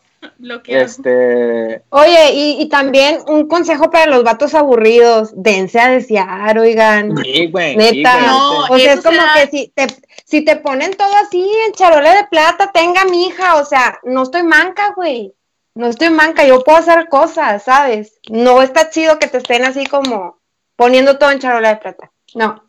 [0.66, 1.82] Este...
[1.90, 7.14] Oye, y, también un consejo para los vatos aburridos, dense a desear, oigan.
[7.14, 8.36] Neta,
[8.68, 9.86] o sea, es como que si te,
[10.30, 14.22] si te ponen todo así en charole de plata, tenga mi hija, o sea, no
[14.22, 15.34] estoy manca, güey.
[15.74, 18.18] No estoy manca, yo puedo hacer cosas, ¿sabes?
[18.28, 20.38] No está chido que te estén así como
[20.76, 22.12] poniendo todo en charola de plata.
[22.34, 22.62] No.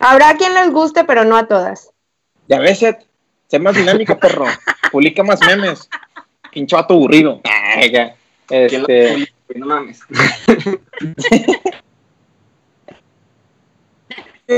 [0.00, 1.90] Habrá quien les guste, pero no a todas.
[2.48, 4.44] Ya ves, sé más dinámica, perro.
[4.92, 5.88] Publica más memes
[6.56, 7.40] pinche vato aburrido.
[8.50, 9.28] Este...
[9.54, 10.00] No mames.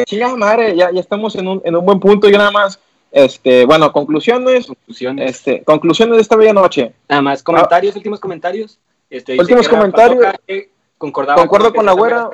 [0.06, 2.28] Chingada madre, ya, ya estamos en un, en un buen punto.
[2.28, 2.78] Yo nada más,
[3.10, 4.66] este, bueno, conclusiones.
[4.66, 5.30] Conclusiones.
[5.30, 6.92] Este, conclusiones de esta bella noche.
[7.08, 8.78] Nada más, comentarios, últimos comentarios.
[9.10, 10.26] Este, últimos comentarios.
[10.98, 12.30] Concuerdo con, la güera.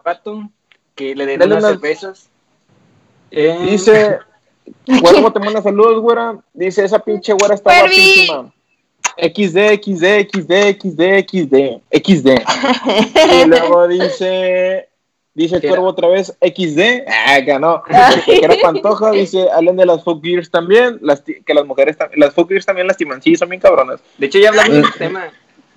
[0.95, 2.31] Que le den unas, unas cervezas.
[3.31, 3.67] Eh...
[3.71, 4.19] Dice,
[5.01, 6.39] Cuervo te manda saludos, güera.
[6.53, 8.53] Dice, esa pinche güera está guapísima.
[9.17, 11.55] XD, XD, XD, XD, XD,
[11.93, 12.29] XD.
[13.43, 14.89] y luego dice,
[15.35, 17.83] dice el cuervo otra vez, XD, ah, ganó.
[18.25, 22.33] Que era Pantoja, dice, hablen de las folk gears también, las, que las mujeres, las
[22.33, 24.01] folk gears también lastiman, sí, son bien cabronas.
[24.19, 25.31] De hecho, ya hablamos del tema.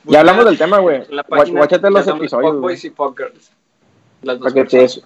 [0.08, 1.02] Ya hablamos del tema, güey.
[1.52, 2.62] Guáchate los episodios.
[2.62, 2.94] Boys y
[4.22, 5.02] Las dos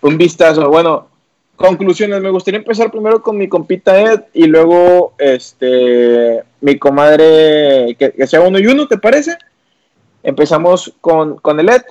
[0.00, 0.68] Un vistazo.
[0.68, 1.08] Bueno,
[1.56, 2.20] conclusiones.
[2.20, 8.40] Me gustaría empezar primero con mi compita Ed y luego este mi comadre, que, sea
[8.40, 9.36] uno y uno, ¿te parece?
[10.22, 11.82] Empezamos con, con el Ed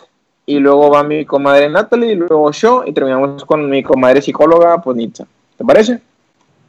[0.49, 4.81] y luego va mi comadre Natalie y luego yo y terminamos con mi comadre psicóloga,
[4.81, 5.27] pues Nitza.
[5.57, 5.99] ¿Te parece?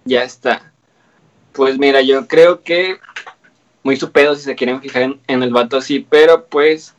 [0.05, 0.73] Ya está.
[1.53, 2.99] Pues mira, yo creo que
[3.85, 6.95] muy su pedo si se quieren fijar en, el vato así, pero pues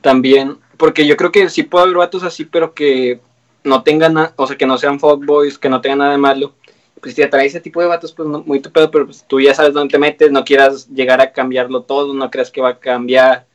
[0.00, 3.20] también, porque yo creo que sí puedo haber vatos así, pero que
[3.64, 6.54] no tengan, nada, o sea, que no sean fuckboys, que no tengan nada de malo,
[7.00, 9.40] pues si te atrae ese tipo de vatos, pues muy tu pedo, pero pues, tú
[9.40, 12.68] ya sabes dónde te metes, no quieras llegar a cambiarlo todo, no creas que va
[12.70, 13.46] a cambiar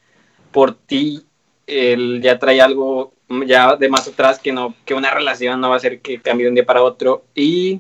[0.52, 1.26] por ti,
[1.70, 3.14] él ya trae algo
[3.46, 6.46] ya de más atrás que no, que una relación no va a ser que cambie
[6.46, 7.80] de un día para otro, y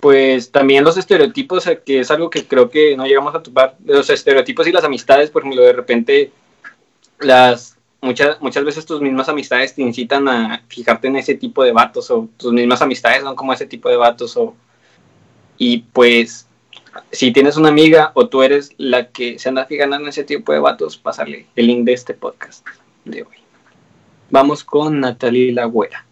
[0.00, 4.08] pues también los estereotipos, que es algo que creo que no llegamos a topar, los
[4.10, 6.32] estereotipos y las amistades, por ejemplo, de repente
[7.18, 11.72] las muchas, muchas veces tus mismas amistades te incitan a fijarte en ese tipo de
[11.72, 14.54] vatos o tus mismas amistades son como ese tipo de vatos o
[15.58, 16.45] y pues
[17.12, 20.52] si tienes una amiga o tú eres la que se anda fijando en ese tipo
[20.52, 22.66] de vatos, pásale el link de este podcast
[23.04, 23.36] de hoy.
[24.30, 26.04] Vamos con Natalie Lagüera.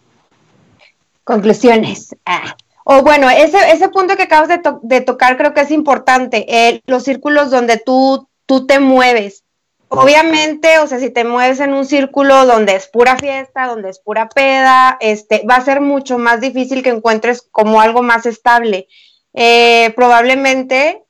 [1.23, 2.15] Conclusiones.
[2.25, 2.55] Ah.
[2.83, 6.45] O bueno, ese, ese punto que acabas de, de tocar creo que es importante.
[6.47, 9.43] Eh, los círculos donde tú, tú te mueves.
[9.87, 13.99] Obviamente, o sea, si te mueves en un círculo donde es pura fiesta, donde es
[13.99, 18.87] pura peda, este, va a ser mucho más difícil que encuentres como algo más estable.
[19.35, 21.03] Eh, probablemente,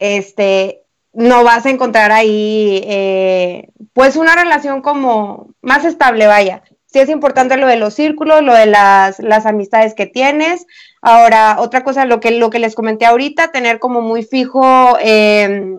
[0.00, 0.82] este,
[1.12, 6.62] no vas a encontrar ahí, eh, pues, una relación como más estable, vaya.
[6.86, 10.66] Sí es importante lo de los círculos, lo de las, las amistades que tienes.
[11.00, 15.76] Ahora, otra cosa, lo que, lo que les comenté ahorita, tener como muy fijo eh,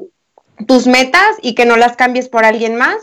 [0.68, 2.96] tus metas y que no las cambies por alguien más.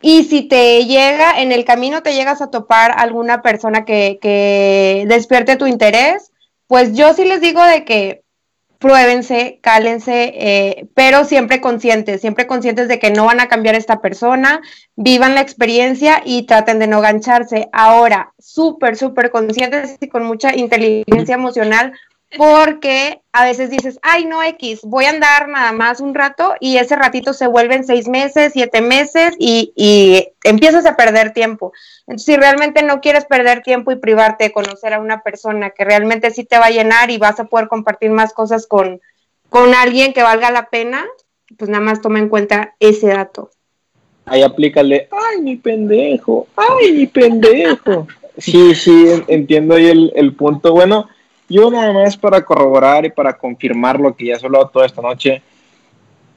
[0.00, 5.04] Y si te llega, en el camino te llegas a topar alguna persona que, que
[5.08, 6.32] despierte tu interés,
[6.66, 8.22] pues yo sí les digo de que
[8.78, 14.00] pruébense, cálense, eh, pero siempre conscientes, siempre conscientes de que no van a cambiar esta
[14.00, 14.60] persona,
[14.96, 17.68] vivan la experiencia y traten de no gancharse.
[17.72, 21.92] Ahora, súper, súper conscientes y con mucha inteligencia emocional,
[22.36, 26.76] porque a veces dices, ay, no, X, voy a andar nada más un rato y
[26.76, 31.72] ese ratito se vuelven seis meses, siete meses y, y, empiezas a perder tiempo.
[32.06, 35.84] Entonces, si realmente no quieres perder tiempo y privarte de conocer a una persona que
[35.84, 39.00] realmente sí te va a llenar y vas a poder compartir más cosas con,
[39.48, 41.04] con alguien que valga la pena,
[41.58, 43.50] pues nada más toma en cuenta ese dato.
[44.24, 48.08] Ahí aplícale, ay, mi pendejo, ay, mi pendejo.
[48.38, 50.72] Sí, sí, entiendo ahí el, el punto.
[50.72, 51.08] Bueno,
[51.48, 55.02] yo nada más para corroborar y para confirmar lo que ya he hablado toda esta
[55.02, 55.42] noche.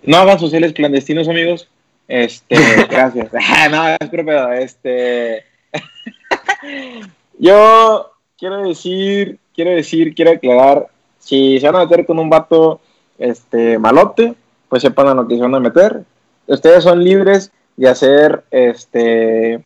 [0.04, 1.68] No hagan sociales clandestinos, amigos.
[2.08, 2.56] Este,
[2.90, 3.32] gracias.
[3.72, 4.52] no, es propio.
[4.54, 5.44] Este.
[7.40, 10.88] yo quiero decir, quiero decir, quiero aclarar.
[11.20, 12.80] Si se van a meter con un vato
[13.18, 14.34] este, malote,
[14.70, 16.04] pues sepan a lo que se van a meter.
[16.48, 19.64] Ustedes son libres de hacer este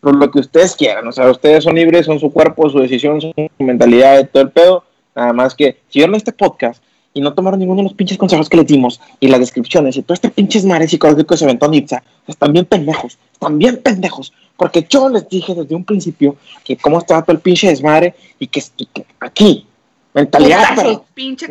[0.00, 3.20] por lo que ustedes quieran, o sea, ustedes son libres, son su cuerpo, su decisión,
[3.20, 4.84] su mentalidad, todo el pedo,
[5.14, 6.82] nada más que si vieron este podcast
[7.14, 10.02] y no tomaron ninguno de los pinches consejos que les dimos y las descripciones y
[10.02, 14.32] todo este pinches mare psicológico que se aventó Nipsa, están bien pendejos, están bien pendejos,
[14.56, 18.46] porque yo les dije desde un principio que cómo estaba todo el pinche desmadre y
[18.46, 18.62] que,
[19.20, 19.66] aquí,
[20.14, 21.48] mentalidad, pero, pinche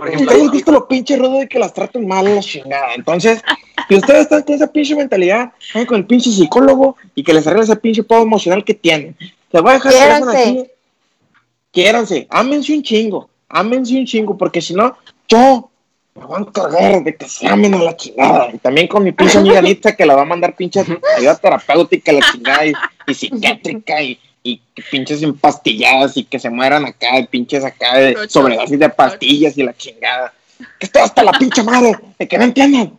[0.00, 2.94] porque ustedes visto lo pinche rudo de que las traten mal a la chingada.
[2.94, 3.42] Entonces,
[3.88, 7.46] si ustedes están con esa pinche mentalidad, vayan con el pinche psicólogo y que les
[7.46, 9.14] arregle ese pinche podo emocional que tienen.
[9.52, 10.64] Les voy a dejar aquí.
[11.70, 14.96] Quiéranse, ámense un chingo, ámense un chingo, porque si no,
[15.28, 15.70] yo
[16.14, 18.50] me voy a encargar de que se amen a la chingada.
[18.52, 20.80] Y también con mi pinche amiga Anita que la va a mandar pinche
[21.16, 22.72] ayuda terapéutica a la chingada y,
[23.06, 24.60] y psiquiátrica y y
[24.90, 29.62] pinches empastilladas y que se mueran acá, de pinches acá de sobredosis de pastillas y
[29.62, 30.32] la chingada.
[30.78, 32.98] Que estoy hasta la pinche madre de que no entiendan.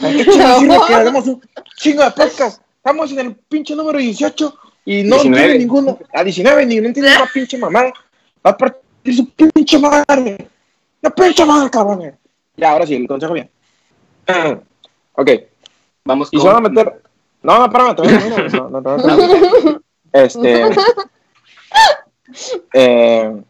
[0.00, 1.42] ¿Qué chingo que haremos un
[1.76, 2.62] chingo de podcast?
[2.76, 5.98] Estamos en el pinche número 18 y no entiende ninguno.
[6.12, 7.92] A 19 ni no entiende una pinche mamada.
[8.44, 10.48] Va a partir su pinche madre.
[11.00, 12.16] La pinche madre, cabrón.
[12.56, 13.50] Ya, ahora sí, el consejo bien.
[15.14, 15.30] ok.
[16.04, 16.38] Vamos con...
[16.38, 17.02] Y se van a meter...
[17.42, 19.82] No, no, espérame, todavía no, no, no, no,
[20.12, 20.70] este.
[22.72, 23.42] Eh,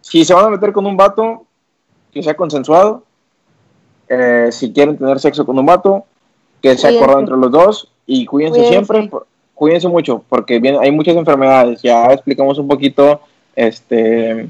[0.00, 1.46] si se van a meter con un vato,
[2.12, 3.04] que sea consensuado.
[4.08, 6.04] Eh, si quieren tener sexo con un vato,
[6.60, 7.92] que sea acordado entre los dos.
[8.04, 9.08] Y cuídense, siempre.
[9.54, 11.80] Cuídense mucho, porque bien, hay muchas enfermedades.
[11.82, 13.20] Ya explicamos un poquito
[13.54, 14.48] este,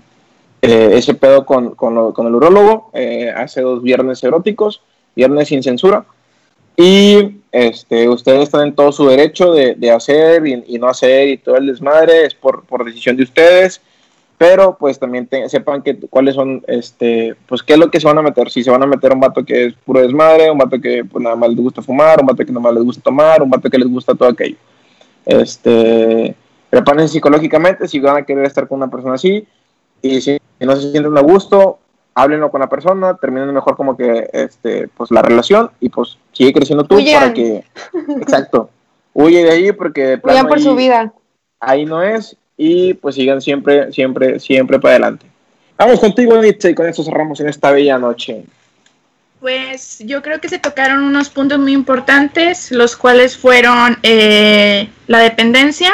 [0.62, 2.90] eh, ese pedo con, con, lo, con el urólogo
[3.36, 4.80] hace dos viernes eróticos,
[5.14, 6.06] viernes sin censura.
[6.74, 11.56] Y este, ustedes están en todo su derecho de, hacer y, no hacer y todo
[11.56, 13.82] el desmadre, es por, por decisión de ustedes,
[14.38, 18.18] pero pues también sepan que cuáles son, este, pues qué es lo que se van
[18.18, 20.80] a meter, si se van a meter un vato que es puro desmadre, un vato
[20.80, 23.42] que pues nada más les gusta fumar, un vato que nada más les gusta tomar,
[23.42, 24.56] un vato que les gusta todo aquello.
[25.26, 26.34] Este,
[26.70, 29.46] prepárense psicológicamente si van a querer estar con una persona así
[30.00, 31.78] y si no se sienten a gusto,
[32.14, 36.52] háblenlo con la persona, terminen mejor como que este, pues la relación y pues sigue
[36.52, 37.64] creciendo tú para que
[38.20, 38.70] exacto,
[39.12, 41.12] huye de ahí porque Huyan por su vida.
[41.60, 45.26] Ahí no es y pues sigan siempre siempre siempre para adelante.
[45.76, 48.44] Vamos contigo, Nietzsche, y con eso cerramos en esta bella noche.
[49.40, 55.18] Pues yo creo que se tocaron unos puntos muy importantes, los cuales fueron eh, la
[55.18, 55.90] dependencia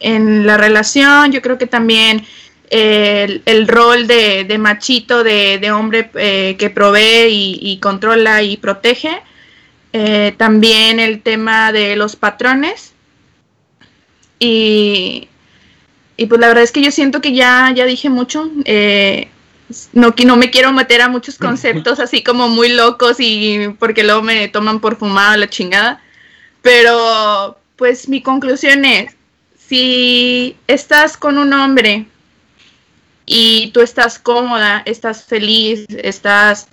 [0.00, 2.24] en la relación, yo creo que también
[2.70, 9.20] el, rol de, machito, de, hombre eh, que provee y, controla y protege.
[9.92, 12.92] Eh, también el tema de los patrones.
[14.38, 15.28] Y,
[16.16, 18.50] y, pues la verdad es que yo siento que ya, ya dije mucho.
[18.64, 19.28] Eh,
[19.92, 24.22] no, no me quiero meter a muchos conceptos así como muy locos y porque luego
[24.22, 26.02] me toman por fumada la chingada.
[26.62, 29.14] Pero pues mi conclusión es,
[29.56, 32.06] si estás con un hombre
[33.26, 36.68] y tú estás cómoda, estás feliz, estás,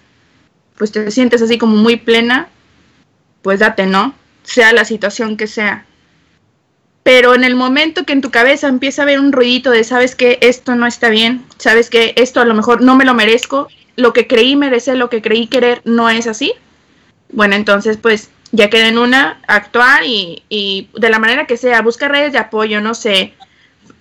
[0.77, 2.47] pues te sientes así como muy plena,
[3.45, 4.15] pues date, ¿no?
[4.41, 5.85] Sea la situación que sea.
[7.03, 10.15] Pero en el momento que en tu cabeza empieza a haber un ruidito de sabes
[10.15, 13.67] que esto no está bien, sabes que esto a lo mejor no me lo merezco,
[13.97, 16.53] lo que creí merecer, lo que creí querer no es así,
[17.31, 21.83] bueno, entonces pues ya queda en una, actuar y, y de la manera que sea,
[21.83, 23.35] busca redes de apoyo, no sé,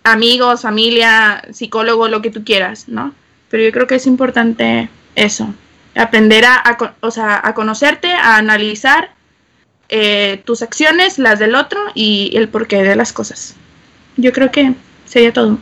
[0.05, 3.15] amigos, familia, psicólogo, lo que tú quieras, ¿no?
[3.51, 5.55] Pero yo creo que es importante eso,
[5.95, 9.11] aprender a, a conocerte, a analizar
[9.89, 13.55] eh, tus acciones, las del otro y el porqué de las cosas.
[14.17, 14.73] Yo creo que
[15.05, 15.59] sería todo.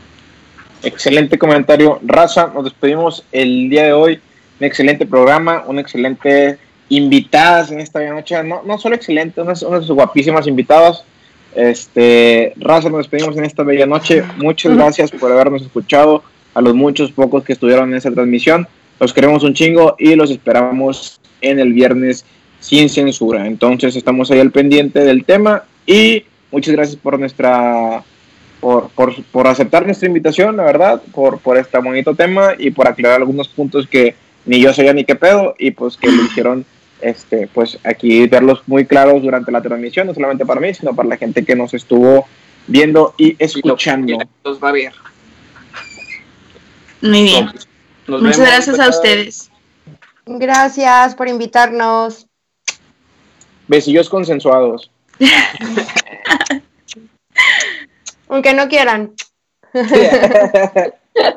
[0.82, 2.00] Excelente comentario.
[2.02, 4.20] Raza, nos despedimos el día de hoy.
[4.60, 6.58] Un excelente programa, un excelente
[6.88, 8.42] invitadas en esta noche.
[8.42, 11.04] No, no solo excelente, unas, guapísimas invitadas.
[11.54, 14.22] Este, Raza, nos despedimos en esta bella noche.
[14.38, 16.22] Muchas gracias por habernos escuchado.
[16.54, 18.68] A los muchos pocos que estuvieron en esta transmisión.
[19.00, 22.26] Los queremos un chingo y los esperamos en el viernes
[22.62, 23.46] sin censura.
[23.46, 28.02] Entonces estamos ahí al pendiente del tema y muchas gracias por nuestra
[28.60, 32.86] por, por, por, aceptar nuestra invitación, la verdad, por, por este bonito tema y por
[32.86, 34.14] aclarar algunos puntos que
[34.46, 36.64] ni yo sabía ni qué pedo y pues que me hicieron
[37.00, 41.08] este, pues aquí verlos muy claros durante la transmisión, no solamente para mí, sino para
[41.08, 42.26] la gente que nos estuvo
[42.68, 44.18] viendo y escuchando.
[44.44, 44.92] Los va a ver.
[47.00, 47.50] Muy bien.
[48.06, 49.50] Muchas gracias a ustedes.
[50.24, 52.28] Gracias por invitarnos.
[53.72, 54.90] Besillos consensuados.
[58.28, 59.14] Aunque no quieran.